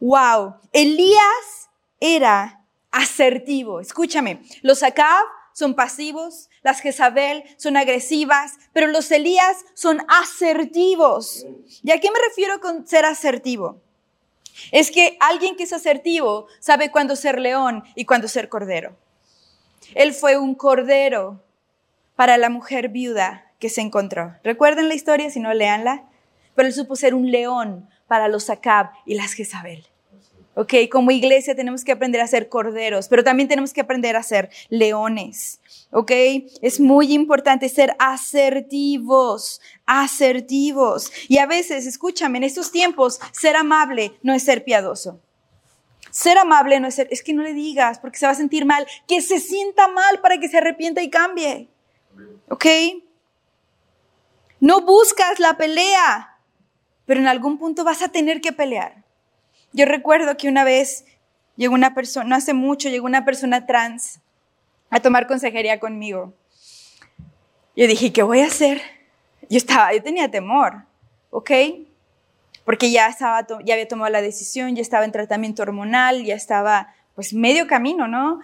[0.00, 0.54] Wow.
[0.72, 1.68] Elías
[2.00, 3.80] era asertivo.
[3.80, 4.40] Escúchame.
[4.62, 11.44] Los Acab son pasivos, las Jezabel son agresivas, pero los Elías son asertivos.
[11.82, 13.80] ¿Y a qué me refiero con ser asertivo?
[14.70, 18.96] Es que alguien que es asertivo sabe cuándo ser león y cuándo ser cordero.
[19.94, 21.42] Él fue un cordero
[22.14, 24.36] para la mujer viuda que se encontró.
[24.44, 26.04] Recuerden la historia, si no, leanla.
[26.54, 29.86] Pero él supo ser un león para los Acab y las Jezabel.
[30.54, 30.74] ¿ok?
[30.90, 34.50] Como iglesia tenemos que aprender a ser corderos, pero también tenemos que aprender a ser
[34.68, 35.60] leones,
[35.92, 36.10] ¿ok?
[36.62, 41.12] Es muy importante ser asertivos, asertivos.
[41.28, 45.20] Y a veces, escúchame, en estos tiempos, ser amable no es ser piadoso.
[46.10, 48.64] Ser amable no es ser, es que no le digas porque se va a sentir
[48.64, 51.68] mal, que se sienta mal para que se arrepienta y cambie.
[52.48, 52.66] ¿Ok?
[54.60, 56.38] No buscas la pelea,
[57.06, 59.04] pero en algún punto vas a tener que pelear.
[59.72, 61.04] Yo recuerdo que una vez
[61.56, 64.21] llegó una persona, no hace mucho, llegó una persona trans
[64.92, 66.34] a tomar consejería conmigo.
[67.74, 68.82] Yo dije, ¿qué voy a hacer?
[69.48, 70.84] Yo estaba, yo tenía temor,
[71.30, 71.50] ¿ok?
[72.66, 76.94] Porque ya estaba, ya había tomado la decisión, ya estaba en tratamiento hormonal, ya estaba,
[77.14, 78.40] pues, medio camino, ¿no?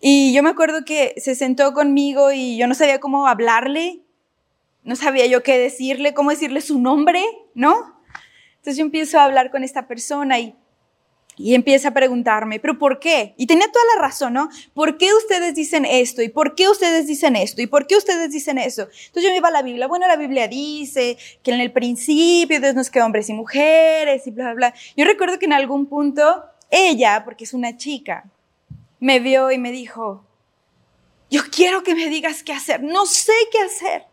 [0.00, 4.00] Y yo me acuerdo que se sentó conmigo y yo no sabía cómo hablarle,
[4.84, 7.24] no sabía yo qué decirle, cómo decirle su nombre,
[7.54, 8.00] ¿no?
[8.58, 10.54] Entonces yo empiezo a hablar con esta persona y
[11.42, 13.34] Y empieza a preguntarme, ¿pero por qué?
[13.38, 14.50] Y tenía toda la razón, ¿no?
[14.74, 16.20] ¿Por qué ustedes dicen esto?
[16.20, 17.62] ¿Y por qué ustedes dicen esto?
[17.62, 18.82] ¿Y por qué ustedes dicen eso?
[18.82, 19.86] Entonces yo me iba a la Biblia.
[19.86, 24.30] Bueno, la Biblia dice que en el principio Dios nos creó hombres y mujeres y
[24.32, 24.74] bla, bla, bla.
[24.98, 28.30] Yo recuerdo que en algún punto ella, porque es una chica,
[28.98, 30.22] me vio y me dijo,
[31.30, 32.82] yo quiero que me digas qué hacer.
[32.82, 34.04] No sé qué hacer.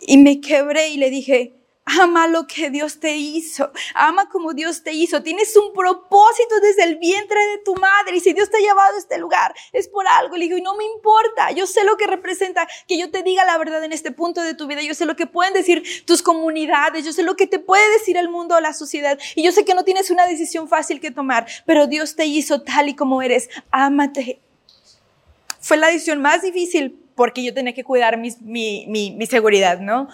[0.00, 1.54] Y me quebré y le dije,
[1.88, 3.70] Ama lo que Dios te hizo.
[3.94, 5.22] Ama como Dios te hizo.
[5.22, 8.16] Tienes un propósito desde el vientre de tu madre.
[8.16, 10.36] Y si Dios te ha llevado a este lugar, es por algo.
[10.36, 11.52] Le digo, y no me importa.
[11.52, 14.54] Yo sé lo que representa que yo te diga la verdad en este punto de
[14.54, 14.82] tu vida.
[14.82, 17.04] Yo sé lo que pueden decir tus comunidades.
[17.04, 19.16] Yo sé lo que te puede decir el mundo o la sociedad.
[19.36, 21.46] Y yo sé que no tienes una decisión fácil que tomar.
[21.66, 23.48] Pero Dios te hizo tal y como eres.
[23.70, 24.40] Ámate.
[25.60, 30.08] Fue la decisión más difícil porque yo tenía que cuidar mi, mi, mi seguridad, ¿no?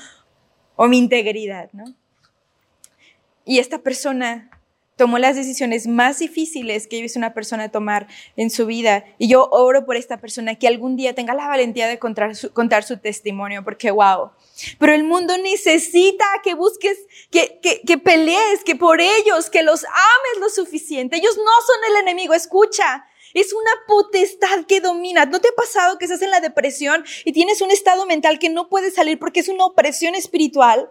[0.76, 1.84] O mi integridad, ¿no?
[3.44, 4.50] Y esta persona
[4.96, 8.06] tomó las decisiones más difíciles que he visto una persona tomar
[8.36, 9.04] en su vida.
[9.18, 12.52] Y yo oro por esta persona que algún día tenga la valentía de contar su,
[12.52, 14.30] contar su testimonio, porque wow.
[14.78, 16.98] Pero el mundo necesita que busques,
[17.30, 21.16] que, que, que pelees, que por ellos, que los ames lo suficiente.
[21.16, 23.04] Ellos no son el enemigo, escucha.
[23.34, 25.24] Es una potestad que domina.
[25.24, 28.50] ¿No te ha pasado que estás en la depresión y tienes un estado mental que
[28.50, 30.90] no puedes salir porque es una opresión espiritual?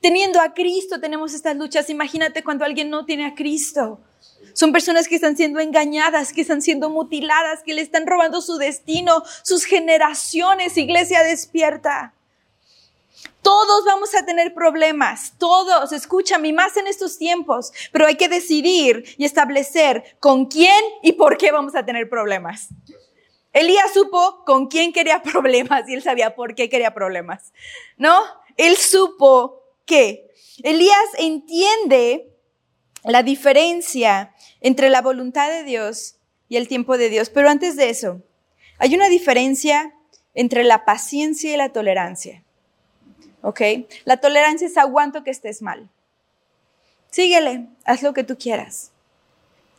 [0.00, 1.90] Teniendo a Cristo tenemos estas luchas.
[1.90, 4.00] Imagínate cuando alguien no tiene a Cristo.
[4.52, 8.56] Son personas que están siendo engañadas, que están siendo mutiladas, que le están robando su
[8.56, 10.76] destino, sus generaciones.
[10.76, 12.13] Iglesia despierta.
[13.44, 19.04] Todos vamos a tener problemas, todos, escúchame, más en estos tiempos, pero hay que decidir
[19.18, 22.68] y establecer con quién y por qué vamos a tener problemas.
[23.52, 27.52] Elías supo con quién quería problemas y él sabía por qué quería problemas,
[27.98, 28.18] ¿no?
[28.56, 30.30] Él supo que
[30.62, 32.32] Elías entiende
[33.04, 36.16] la diferencia entre la voluntad de Dios
[36.48, 38.22] y el tiempo de Dios, pero antes de eso,
[38.78, 39.94] hay una diferencia
[40.32, 42.42] entre la paciencia y la tolerancia.
[43.44, 43.60] ¿Ok?
[44.04, 45.88] La tolerancia es aguanto que estés mal.
[47.10, 48.90] Síguele, haz lo que tú quieras.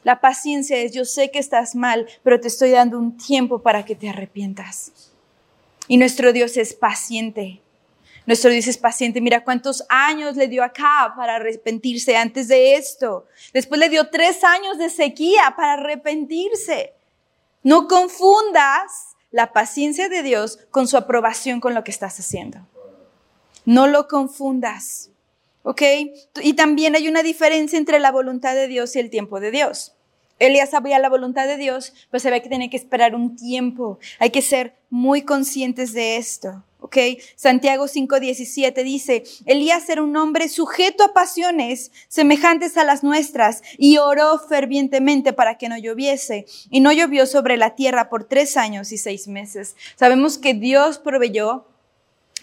[0.03, 3.83] La paciencia es yo sé que estás mal, pero te estoy dando un tiempo para
[3.83, 5.11] que te arrepientas.
[5.87, 7.61] Y nuestro Dios es paciente.
[8.27, 9.19] Nuestro Dios es paciente.
[9.19, 13.25] Mira cuántos años le dio acá para arrepentirse antes de esto.
[13.51, 16.93] Después le dio tres años de sequía para arrepentirse.
[17.63, 22.59] No confundas la paciencia de Dios con su aprobación con lo que estás haciendo.
[23.65, 25.09] No lo confundas.
[25.63, 25.81] ¿Ok?
[26.41, 29.95] Y también hay una diferencia entre la voluntad de Dios y el tiempo de Dios.
[30.37, 33.99] Elías sabía la voluntad de Dios, pero sabía que tenía que esperar un tiempo.
[34.19, 36.63] Hay que ser muy conscientes de esto.
[36.81, 36.97] ¿Ok?
[37.35, 43.97] Santiago 5:17 dice, Elías era un hombre sujeto a pasiones semejantes a las nuestras y
[43.97, 46.45] oró fervientemente para que no lloviese.
[46.69, 49.75] Y no llovió sobre la tierra por tres años y seis meses.
[49.95, 51.65] Sabemos que Dios proveyó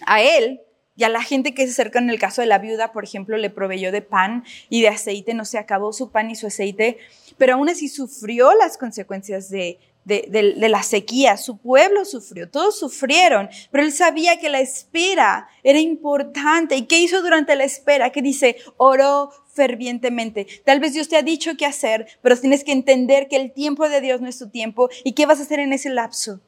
[0.05, 0.61] a él
[0.95, 3.37] y a la gente que se acerca en el caso de la viuda, por ejemplo,
[3.37, 6.97] le proveyó de pan y de aceite, no se acabó su pan y su aceite,
[7.37, 12.77] pero aún así sufrió las consecuencias de, de, de, la sequía, su pueblo sufrió, todos
[12.77, 16.75] sufrieron, pero él sabía que la espera era importante.
[16.75, 18.11] ¿Y qué hizo durante la espera?
[18.11, 20.45] Que dice, oró fervientemente.
[20.65, 23.87] Tal vez Dios te ha dicho qué hacer, pero tienes que entender que el tiempo
[23.89, 24.89] de Dios no es tu tiempo.
[25.03, 26.41] ¿Y qué vas a hacer en ese lapso?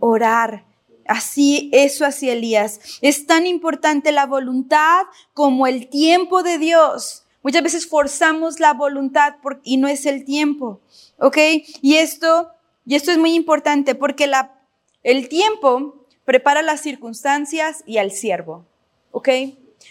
[0.00, 0.64] Orar
[1.08, 2.80] Así, eso hacía Elías.
[3.00, 5.02] Es tan importante la voluntad
[5.34, 7.24] como el tiempo de Dios.
[7.42, 10.80] Muchas veces forzamos la voluntad y no es el tiempo.
[11.18, 11.38] ¿Ok?
[11.80, 12.50] Y esto,
[12.84, 14.60] y esto es muy importante porque la,
[15.02, 18.66] el tiempo prepara las circunstancias y al siervo.
[19.12, 19.28] ¿Ok?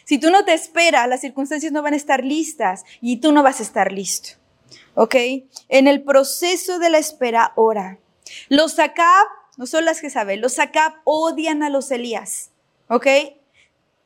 [0.04, 3.42] Si tú no te esperas, las circunstancias no van a estar listas y tú no
[3.42, 4.32] vas a estar listo.
[4.94, 5.16] ¿Ok?
[5.70, 8.00] En el proceso de la espera, ora.
[8.50, 10.42] Los Acab no son las que saben.
[10.42, 12.52] Los Acab odian a los Elías,
[12.90, 13.08] ¿ok?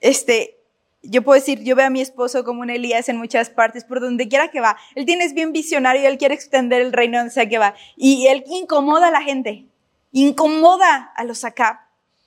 [0.01, 0.59] Este,
[1.01, 3.99] yo puedo decir, yo veo a mi esposo como un Elías en muchas partes, por
[3.99, 4.77] donde quiera que va.
[4.95, 7.75] Él tiene es bien visionario, él quiere extender el reino donde sea que va.
[7.95, 9.65] Y él incomoda a la gente,
[10.11, 11.77] incomoda a los Acab,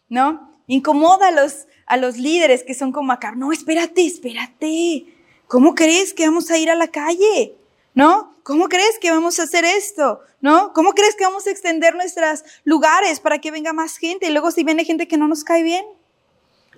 [0.08, 0.50] ¿no?
[0.66, 3.37] Incomoda a los, a los líderes que son como Acab.
[3.37, 5.06] No, espérate, espérate.
[5.48, 7.56] ¿Cómo crees que vamos a ir a la calle?
[7.94, 8.37] ¿No?
[8.42, 10.20] ¿Cómo crees que vamos a hacer esto?
[10.40, 10.72] ¿No?
[10.72, 14.26] ¿Cómo crees que vamos a extender nuestros lugares para que venga más gente?
[14.26, 15.85] Y luego si viene gente que no nos cae bien,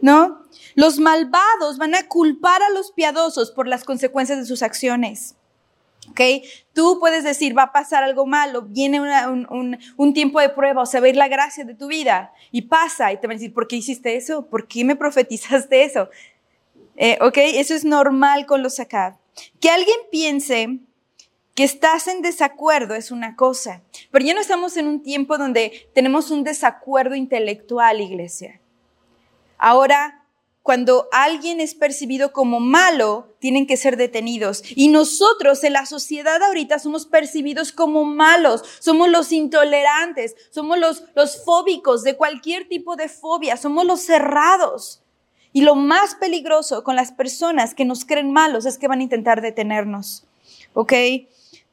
[0.01, 0.43] ¿no?
[0.75, 5.37] Los malvados van a culpar a los piadosos por las consecuencias de sus acciones.
[6.11, 6.21] ¿Ok?
[6.75, 10.87] Tú puedes decir, va a pasar algo malo, viene un, un, tiempo de prueba, o
[10.87, 13.39] sea, va a ir la gracia de tu vida, y pasa, y te van a
[13.39, 14.45] decir, ¿por qué hiciste eso?
[14.47, 16.11] ¿Por qué me profetizaste eso?
[16.97, 17.39] Eh, ¿Ok?
[17.39, 19.19] Eso es normal con los acá.
[19.61, 20.81] Que alguien piense
[21.55, 25.89] Que estás en desacuerdo es una cosa, pero ya no estamos en un tiempo donde
[25.95, 28.61] tenemos un desacuerdo intelectual, iglesia.
[29.57, 30.25] Ahora
[30.65, 34.63] cuando alguien es percibido como malo, tienen que ser detenidos.
[34.75, 41.05] Y nosotros en la sociedad ahorita somos percibidos como malos, somos los intolerantes, somos los,
[41.15, 45.03] los fóbicos de cualquier tipo de fobia, somos los cerrados.
[45.53, 49.05] Y lo más peligroso con las personas que nos creen malos es que van a
[49.05, 50.25] intentar detenernos.
[50.73, 50.95] ¿Ok?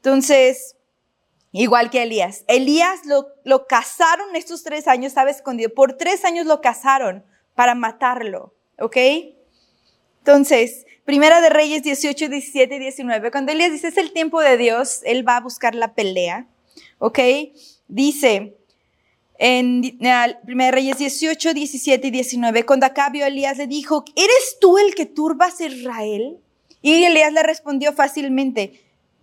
[0.02, 0.76] Entonces,
[1.52, 2.44] igual que Elías.
[2.48, 5.72] Elías lo, lo cazaron estos tres años, estaba escondido.
[5.72, 8.54] Por tres años lo cazaron para matarlo.
[8.82, 8.96] ¿ok?
[10.18, 14.56] Entonces, Primera de Reyes 18, 17 y 19, cuando Elías dice es el tiempo de
[14.56, 16.46] Dios, él va a buscar la pelea,
[16.98, 17.18] ¿ok?
[17.88, 18.56] Dice
[19.38, 19.80] en
[20.44, 24.94] Primera de Reyes 18, 17 y 19, cuando vio Elías le dijo, ¿eres tú el
[24.94, 26.38] que turbas Israel?
[26.80, 28.80] Y Elías le respondió fácilmente,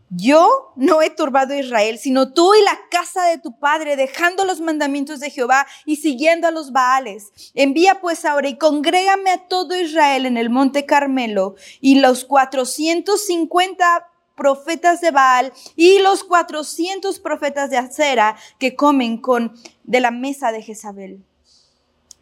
[0.10, 4.43] yo no he turbado a Israel, sino tú y la casa de tu padre, dejando
[4.45, 7.32] los mandamientos de Jehová y siguiendo a los Baales.
[7.54, 14.08] Envía pues ahora y congrégame a todo Israel en el monte Carmelo y los 450
[14.36, 20.52] profetas de Baal y los 400 profetas de Acera que comen con de la mesa
[20.52, 21.24] de Jezabel.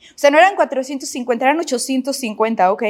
[0.10, 2.84] O sea, no eran 450, eran 850, ¿ok?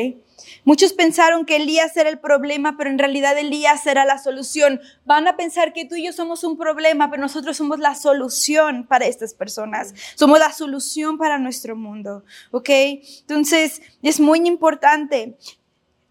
[0.63, 4.80] Muchos pensaron que Elías era el problema, pero en realidad Elías era la solución.
[5.06, 8.86] Van a pensar que tú y yo somos un problema, pero nosotros somos la solución
[8.88, 9.93] para estas personas.
[10.15, 12.69] Somos la solución para nuestro mundo, ¿ok?
[12.69, 15.38] Entonces, es muy importante.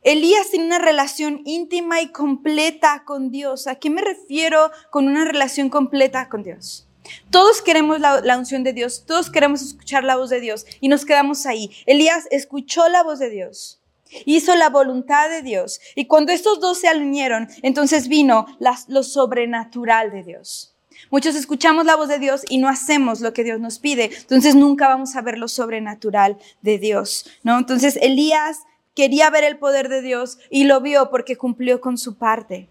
[0.03, 3.67] Elías tiene una relación íntima y completa con Dios.
[3.67, 6.87] ¿A qué me refiero con una relación completa con Dios?
[7.31, 11.05] Todos queremos la, unción de Dios, todos queremos escuchar la voz de Dios y nos
[11.05, 11.71] quedamos ahí.
[11.87, 13.76] Elías escuchó la voz de Dios,
[14.25, 18.47] hizo la voluntad de Dios y cuando estos dos se alinearon, entonces vino
[18.89, 20.73] lo sobrenatural de Dios.
[21.11, 24.55] Muchos escuchamos la voz de Dios y no hacemos lo que Dios nos pide, entonces
[24.55, 27.59] nunca vamos a ver lo sobrenatural de Dios, ¿no?
[27.59, 28.61] Entonces Elías
[28.95, 32.69] quería ver el poder de Dios y lo vio porque cumplió con su parte.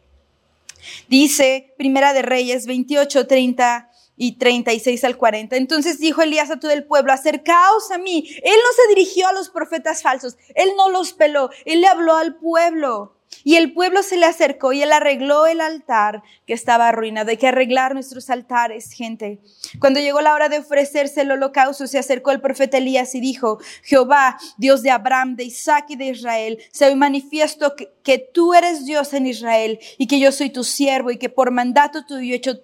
[1.08, 5.56] Dice Primera de Reyes 28, 30 y 36 al 40.
[5.56, 8.28] Entonces dijo Elías a todo el pueblo, acercaos a mí.
[8.44, 12.16] Él no se dirigió a los profetas falsos, él no los peló, él le habló
[12.16, 13.12] al pueblo.
[13.44, 17.30] Y el pueblo se le acercó y él arregló el altar que estaba arruinado.
[17.30, 19.40] Hay que arreglar nuestros altares, gente.
[19.80, 23.60] Cuando llegó la hora de ofrecerse el holocausto, se acercó el profeta Elías y dijo,
[23.84, 28.54] Jehová, Dios de Abraham, de Isaac y de Israel, se hoy manifiesto que, que tú
[28.54, 32.34] eres Dios en Israel y que yo soy tu siervo y que por mandato tuyo
[32.34, 32.62] he hecho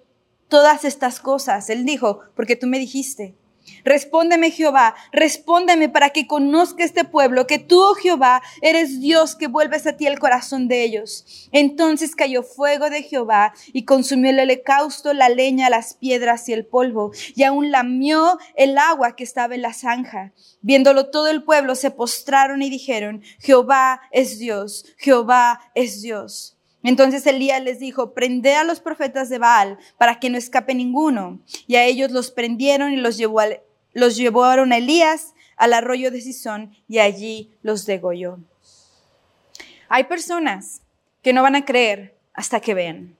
[0.52, 1.70] todas estas cosas.
[1.70, 3.34] Él dijo, porque tú me dijiste.
[3.84, 9.46] Respóndeme Jehová, respóndeme para que conozca este pueblo que tú, oh Jehová, eres Dios que
[9.46, 11.48] vuelves a ti el corazón de ellos.
[11.52, 16.66] Entonces cayó fuego de Jehová y consumió el holocausto, la leña, las piedras y el
[16.66, 20.32] polvo, y aún lamió el agua que estaba en la zanja.
[20.60, 26.58] Viéndolo todo el pueblo se postraron y dijeron, Jehová es Dios, Jehová es Dios.
[26.82, 31.40] Entonces Elías les dijo, prended a los profetas de Baal para que no escape ninguno.
[31.66, 33.40] Y a ellos los prendieron y los, llevó
[33.92, 38.38] los llevaron a Elías al arroyo de Sison y allí los degolló.
[39.88, 40.82] Hay personas
[41.22, 43.16] que no van a creer hasta que vean.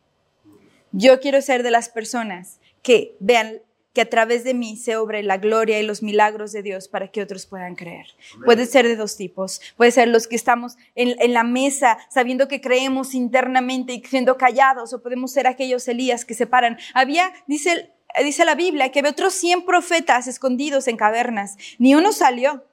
[0.90, 3.60] Yo quiero ser de las personas que vean
[3.92, 7.08] que a través de mí se obre la gloria y los milagros de Dios para
[7.08, 8.06] que otros puedan creer.
[8.44, 9.60] Puede ser de dos tipos.
[9.76, 14.38] Puede ser los que estamos en, en, la mesa sabiendo que creemos internamente y siendo
[14.38, 16.78] callados, o podemos ser aquellos Elías que se paran.
[16.94, 17.92] Había, dice,
[18.24, 21.56] dice la Biblia, que había otros 100 profetas escondidos en cavernas.
[21.78, 22.64] Ni uno salió.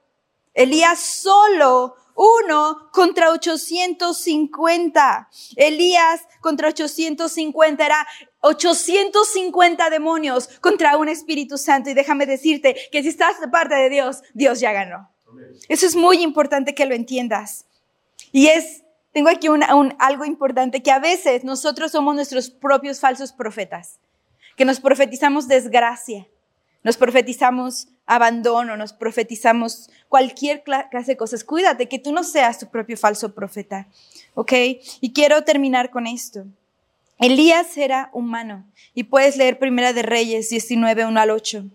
[0.53, 5.29] Elías solo uno contra 850.
[5.55, 8.05] Elías contra 850 era
[8.41, 11.89] 850 demonios contra un Espíritu Santo.
[11.89, 15.09] Y déjame decirte que si estás de parte de Dios, Dios ya ganó.
[15.69, 17.65] Eso es muy importante que lo entiendas.
[18.33, 19.63] Y es, tengo aquí un,
[19.97, 23.97] algo importante, que a veces nosotros somos nuestros propios falsos profetas,
[24.57, 26.27] que nos profetizamos desgracia,
[26.83, 31.43] nos profetizamos abandono, nos profetizamos cualquier clase de cosas.
[31.43, 33.87] Cuídate que tú no seas tu propio falso profeta,
[34.33, 34.53] ¿ok?
[35.01, 36.45] Y quiero terminar con esto.
[37.19, 41.65] Elías era humano y puedes leer Primera de Reyes 19, 1 al 8.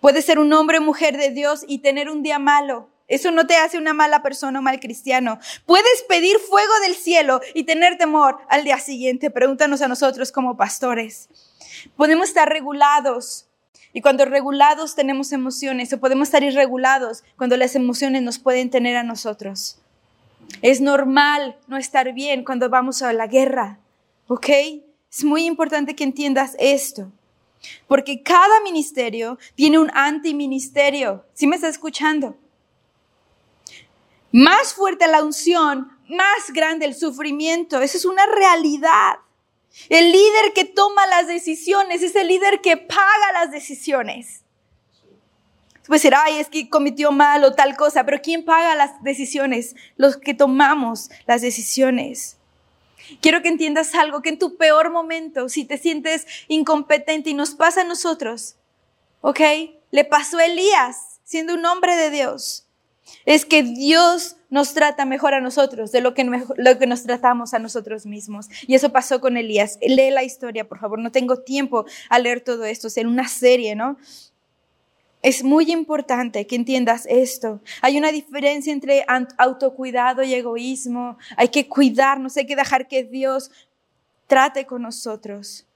[0.00, 2.88] Puedes ser un hombre o mujer de Dios y tener un día malo.
[3.08, 5.38] Eso no te hace una mala persona o mal cristiano.
[5.64, 9.30] Puedes pedir fuego del cielo y tener temor al día siguiente.
[9.30, 11.30] Pregúntanos a nosotros como pastores.
[11.96, 13.47] Podemos estar regulados
[13.92, 18.96] y cuando regulados tenemos emociones, o podemos estar irregulados cuando las emociones nos pueden tener
[18.96, 19.78] a nosotros.
[20.62, 23.78] Es normal no estar bien cuando vamos a la guerra,
[24.28, 24.48] ¿ok?
[25.10, 27.10] Es muy importante que entiendas esto.
[27.86, 31.24] Porque cada ministerio tiene un antiministerio.
[31.34, 32.36] ¿Sí me está escuchando?
[34.30, 37.80] Más fuerte la unción, más grande el sufrimiento.
[37.80, 39.16] Esa es una realidad.
[39.88, 44.42] El líder que toma las decisiones es el líder que paga las decisiones.
[45.86, 49.74] Puede decir, ay, es que cometió mal o tal cosa, pero ¿quién paga las decisiones?
[49.96, 52.36] Los que tomamos las decisiones.
[53.22, 57.52] Quiero que entiendas algo, que en tu peor momento, si te sientes incompetente y nos
[57.52, 58.56] pasa a nosotros,
[59.22, 59.40] ¿ok?
[59.90, 62.66] Le pasó a Elías, siendo un hombre de Dios.
[63.24, 67.54] Es que Dios nos trata mejor a nosotros de lo que, lo que nos tratamos
[67.54, 68.48] a nosotros mismos.
[68.66, 69.78] Y eso pasó con Elías.
[69.80, 70.98] Lee la historia, por favor.
[70.98, 72.86] No tengo tiempo a leer todo esto.
[72.86, 73.98] Es en una serie, ¿no?
[75.20, 77.60] Es muy importante que entiendas esto.
[77.82, 79.04] Hay una diferencia entre
[79.36, 81.18] autocuidado y egoísmo.
[81.36, 83.50] Hay que cuidarnos, hay que dejar que Dios
[84.26, 85.67] trate con nosotros.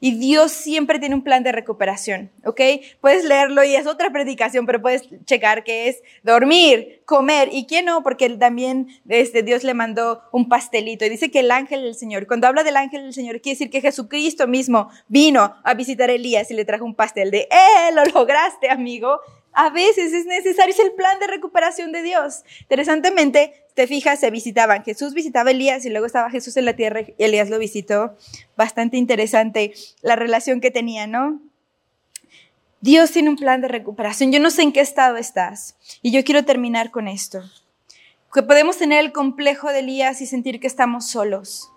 [0.00, 2.60] Y Dios siempre tiene un plan de recuperación, ¿ok?
[3.00, 7.48] Puedes leerlo y es otra predicación, pero puedes checar que es dormir, comer.
[7.52, 8.02] ¿Y quién no?
[8.02, 11.04] Porque también este, Dios le mandó un pastelito.
[11.04, 13.70] Y dice que el ángel del Señor, cuando habla del ángel del Señor, quiere decir
[13.70, 17.92] que Jesucristo mismo vino a visitar a Elías y le trajo un pastel de, ¡eh,
[17.94, 19.20] lo lograste, amigo!
[19.58, 22.44] A veces es necesario, es el plan de recuperación de Dios.
[22.60, 24.84] Interesantemente, te fijas, se visitaban.
[24.84, 28.18] Jesús visitaba a Elías y luego estaba Jesús en la tierra y Elías lo visitó.
[28.54, 31.40] Bastante interesante la relación que tenían, ¿no?
[32.82, 34.30] Dios tiene un plan de recuperación.
[34.30, 35.74] Yo no sé en qué estado estás.
[36.02, 37.42] Y yo quiero terminar con esto.
[38.34, 41.72] Que podemos tener el complejo de Elías y sentir que estamos solos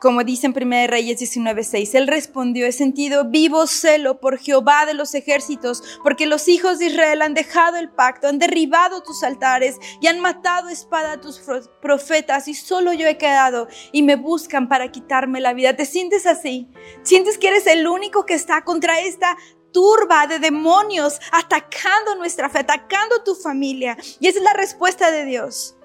[0.00, 1.94] como dice en 1 Reyes 19:6.
[1.94, 6.86] Él respondió, he sentido vivo celo por Jehová de los ejércitos, porque los hijos de
[6.86, 11.40] Israel han dejado el pacto, han derribado tus altares y han matado espada a tus
[11.80, 15.76] profetas y solo yo he quedado y me buscan para quitarme la vida.
[15.76, 16.68] ¿Te sientes así?
[17.02, 19.36] ¿Sientes que eres el único que está contra esta
[19.72, 23.96] turba de demonios atacando nuestra fe, atacando tu familia?
[24.20, 25.76] Y esa es la respuesta de Dios.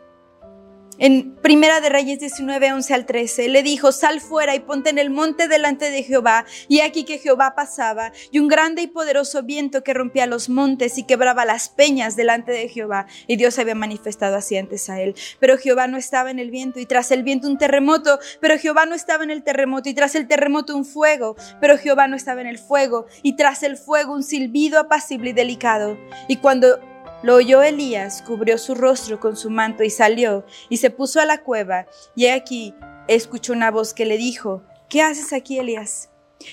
[1.02, 4.97] En Primera de Reyes 19, 11 al 13, le dijo, sal fuera y ponte en
[4.97, 6.45] el monte delante de Jehová.
[6.68, 10.97] Y aquí que Jehová pasaba, y un grande y poderoso viento que rompía los montes
[10.97, 13.08] y quebraba las peñas delante de Jehová.
[13.28, 15.16] Y Dios había manifestado así antes a él.
[15.39, 18.20] Pero Jehová no estaba en el viento, y tras el viento un terremoto.
[18.41, 21.38] Pero Jehová no estaba en el terremoto, y tras el terremoto un fuego.
[21.62, 25.34] Pero Jehová no estaba en el fuego, y tras el fuego un silbido apacible y
[25.34, 25.97] delicado.
[26.28, 26.78] Y cuando
[27.22, 31.26] lo oyó Elías, cubrió su rostro con su manto y salió y se puso a
[31.26, 31.88] la cueva.
[32.16, 32.74] Y aquí
[33.08, 36.10] escuchó una voz que le dijo, ¿qué haces aquí, Elías?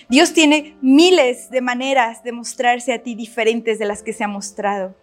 [0.08, 4.28] Dios tiene miles de maneras de mostrarse a ti diferentes de las que se ha
[4.28, 4.94] mostrado.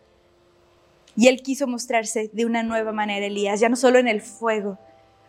[1.16, 4.80] Y él quiso mostrarse de una nueva manera, Elías, ya no solo en el fuego,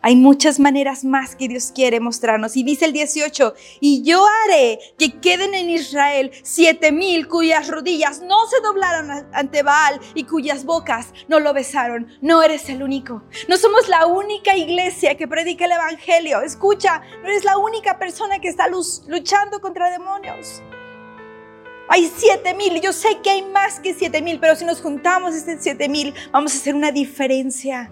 [0.05, 2.55] hay muchas maneras más que Dios quiere mostrarnos.
[2.55, 8.21] Y dice el 18, y yo haré que queden en Israel siete mil cuyas rodillas
[8.21, 12.05] no se doblaron ante Baal y cuyas bocas no lo besaron.
[12.21, 13.23] No eres el único.
[13.47, 16.41] No somos la única iglesia que predica el Evangelio.
[16.41, 20.61] Escucha, no eres la única persona que está luchando contra demonios.
[21.89, 25.33] Hay siete mil, yo sé que hay más que siete mil, pero si nos juntamos
[25.33, 27.91] este siete mil, vamos a hacer una diferencia.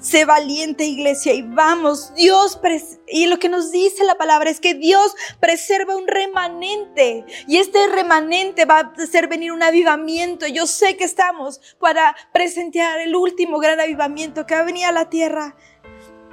[0.00, 2.60] Sé valiente iglesia y vamos, Dios,
[3.08, 7.84] y lo que nos dice la palabra es que Dios preserva un remanente y este
[7.88, 10.46] remanente va a hacer venir un avivamiento.
[10.46, 14.92] Yo sé que estamos para presentar el último gran avivamiento que va a venir a
[14.92, 15.56] la tierra.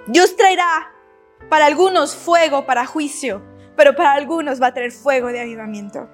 [0.05, 0.93] Dios traerá
[1.49, 3.41] para algunos fuego para juicio,
[3.76, 6.07] pero para algunos va a traer fuego de avivamiento.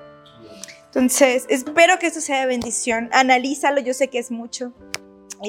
[0.85, 3.09] Entonces, espero que esto sea de bendición.
[3.11, 4.73] Analízalo, yo sé que es mucho.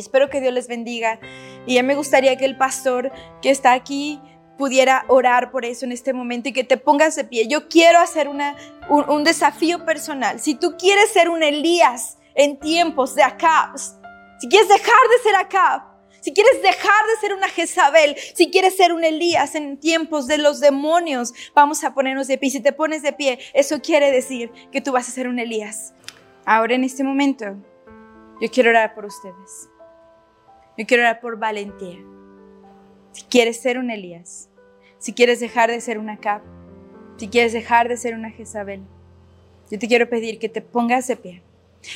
[0.00, 1.20] Espero que Dios les bendiga.
[1.66, 4.20] Y ya me gustaría que el pastor que está aquí
[4.58, 7.48] pudiera orar por eso en este momento y que te pongas de pie.
[7.48, 8.56] Yo quiero hacer una,
[8.88, 10.40] un, desafío personal.
[10.40, 13.76] Si tú quieres ser un Elías en tiempos de Acab,
[14.38, 15.82] si quieres dejar de ser Acab,
[16.20, 20.38] si quieres dejar de ser una Jezabel, si quieres ser un Elías en tiempos de
[20.38, 22.50] los demonios, vamos a ponernos de pie.
[22.50, 25.92] Si te pones de pie, eso quiere decir que tú vas a ser un Elías.
[26.44, 27.56] Ahora en este momento,
[28.40, 29.71] yo quiero orar por ustedes.
[30.78, 31.98] Yo quiero orar por valentía.
[33.12, 34.48] Si quieres ser un Elías,
[34.98, 36.42] si quieres dejar de ser una Cap,
[37.18, 38.82] si quieres dejar de ser una Jezabel,
[39.70, 41.42] yo te quiero pedir que te pongas de pie.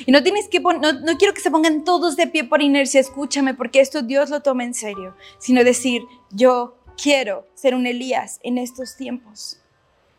[0.05, 3.01] Y no tienes que no, no quiero que se pongan todos de pie por inercia,
[3.01, 8.41] escúchame, porque esto Dios lo toma en serio, sino decir, yo quiero ser un Elías
[8.43, 9.61] en estos tiempos.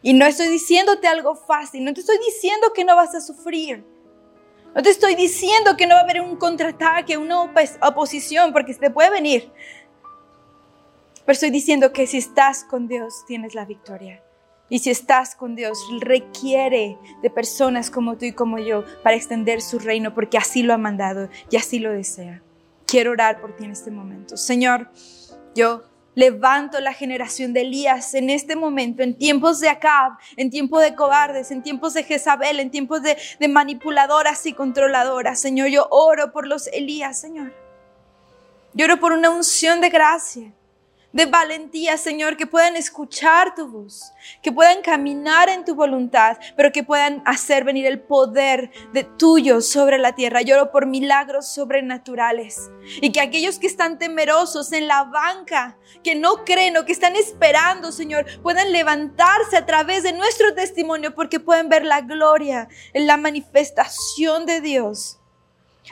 [0.01, 3.83] Y no estoy diciéndote algo fácil, no te estoy diciendo que no vas a sufrir.
[4.77, 7.41] No te estoy diciendo que no va a haber un contraataque, una
[7.81, 9.51] oposición, porque te puede venir.
[11.25, 14.21] Pero estoy diciendo que si estás con Dios, tienes la victoria.
[14.69, 19.63] Y si estás con Dios, requiere de personas como tú y como yo para extender
[19.63, 22.43] su reino, porque así lo ha mandado y así lo desea.
[22.85, 24.37] Quiero orar por ti en este momento.
[24.37, 24.91] Señor,
[25.55, 25.85] yo
[26.17, 30.95] levanto la generación de Elías en este momento, en tiempos de Acab, en tiempos de
[30.95, 35.39] cobardes, en tiempos de Jezabel, en tiempos de, de manipuladoras y controladoras.
[35.39, 37.53] Señor, yo oro por los Elías, Señor.
[38.73, 40.51] Yo oro por una unción de gracia
[41.13, 46.71] de valentía, Señor, que puedan escuchar tu voz, que puedan caminar en tu voluntad, pero
[46.71, 50.41] que puedan hacer venir el poder de tuyo sobre la tierra.
[50.41, 52.69] Lloro por milagros sobrenaturales
[53.01, 57.15] y que aquellos que están temerosos en la banca, que no creen o que están
[57.15, 63.07] esperando, Señor, puedan levantarse a través de nuestro testimonio porque pueden ver la gloria en
[63.07, 65.16] la manifestación de Dios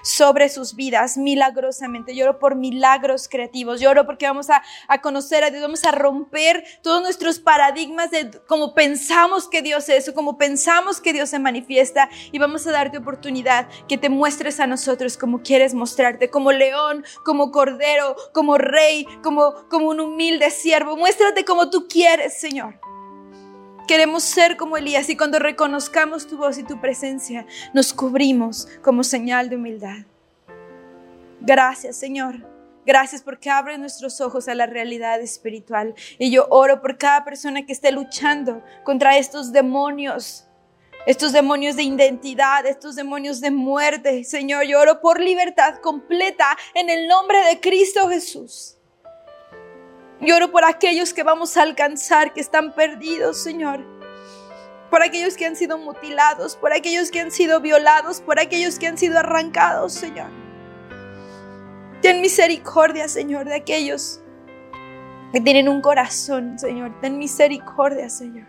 [0.04, 2.16] sobre sus vidas milagrosamente.
[2.16, 3.80] Lloro por milagros creativos.
[3.80, 4.62] Lloro porque vamos a,
[5.02, 10.08] conocer a Dios, vamos a romper todos nuestros paradigmas de cómo pensamos que Dios es
[10.10, 14.60] o cómo pensamos que Dios se manifiesta y vamos a darte oportunidad que te muestres
[14.60, 20.50] a nosotros como quieres mostrarte, como león, como cordero, como rey, como, como un humilde
[20.50, 20.98] siervo.
[20.98, 22.80] Muéstrate como tú quieres, Señor.
[23.88, 29.04] Queremos ser como Elías y cuando reconozcamos tu voz y tu presencia, nos cubrimos como
[29.04, 30.06] señal de humildad.
[31.40, 32.56] Gracias, Señor.
[32.84, 35.94] Gracias porque abres nuestros ojos a la realidad espiritual.
[36.18, 40.46] Y yo oro por cada persona que esté luchando contra estos demonios,
[41.06, 44.24] estos demonios de identidad, estos demonios de muerte.
[44.24, 48.75] Señor, yo oro por libertad completa en el nombre de Cristo Jesús.
[50.26, 53.86] Lloro por aquellos que vamos a alcanzar, que están perdidos, Señor.
[54.90, 58.88] Por aquellos que han sido mutilados, por aquellos que han sido violados, por aquellos que
[58.88, 60.30] han sido arrancados, Señor.
[62.02, 64.20] Ten misericordia, Señor, de aquellos
[65.32, 67.00] que tienen un corazón, Señor.
[67.02, 68.48] Ten misericordia, Señor.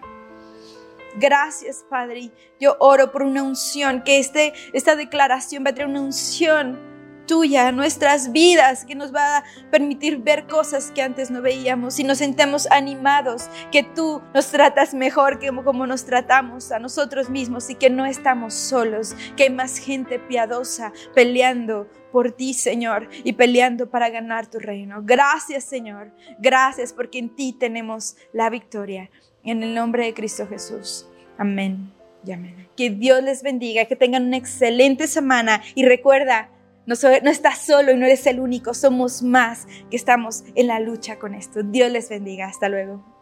[1.17, 2.31] Gracias, Padre.
[2.59, 6.96] Yo oro por una unción, que este, esta declaración va a traer una unción
[7.27, 12.05] tuya nuestras vidas, que nos va a permitir ver cosas que antes no veíamos y
[12.05, 17.71] nos sentemos animados, que tú nos tratas mejor que como nos tratamos a nosotros mismos
[17.71, 23.35] y que no estamos solos, que hay más gente piadosa peleando por ti, Señor, y
[23.35, 25.03] peleando para ganar tu reino.
[25.03, 26.13] Gracias, Señor.
[26.39, 29.11] Gracias porque en ti tenemos la victoria.
[29.43, 31.07] En el nombre de Cristo Jesús.
[31.39, 31.93] Amén.
[32.25, 32.69] Y amén.
[32.77, 36.51] Que Dios les bendiga, que tengan una excelente semana y recuerda,
[36.87, 40.81] no, no estás solo y no eres el único, somos más que estamos en la
[40.81, 41.63] lucha con esto.
[41.63, 42.47] Dios les bendiga.
[42.47, 43.16] Hasta luego.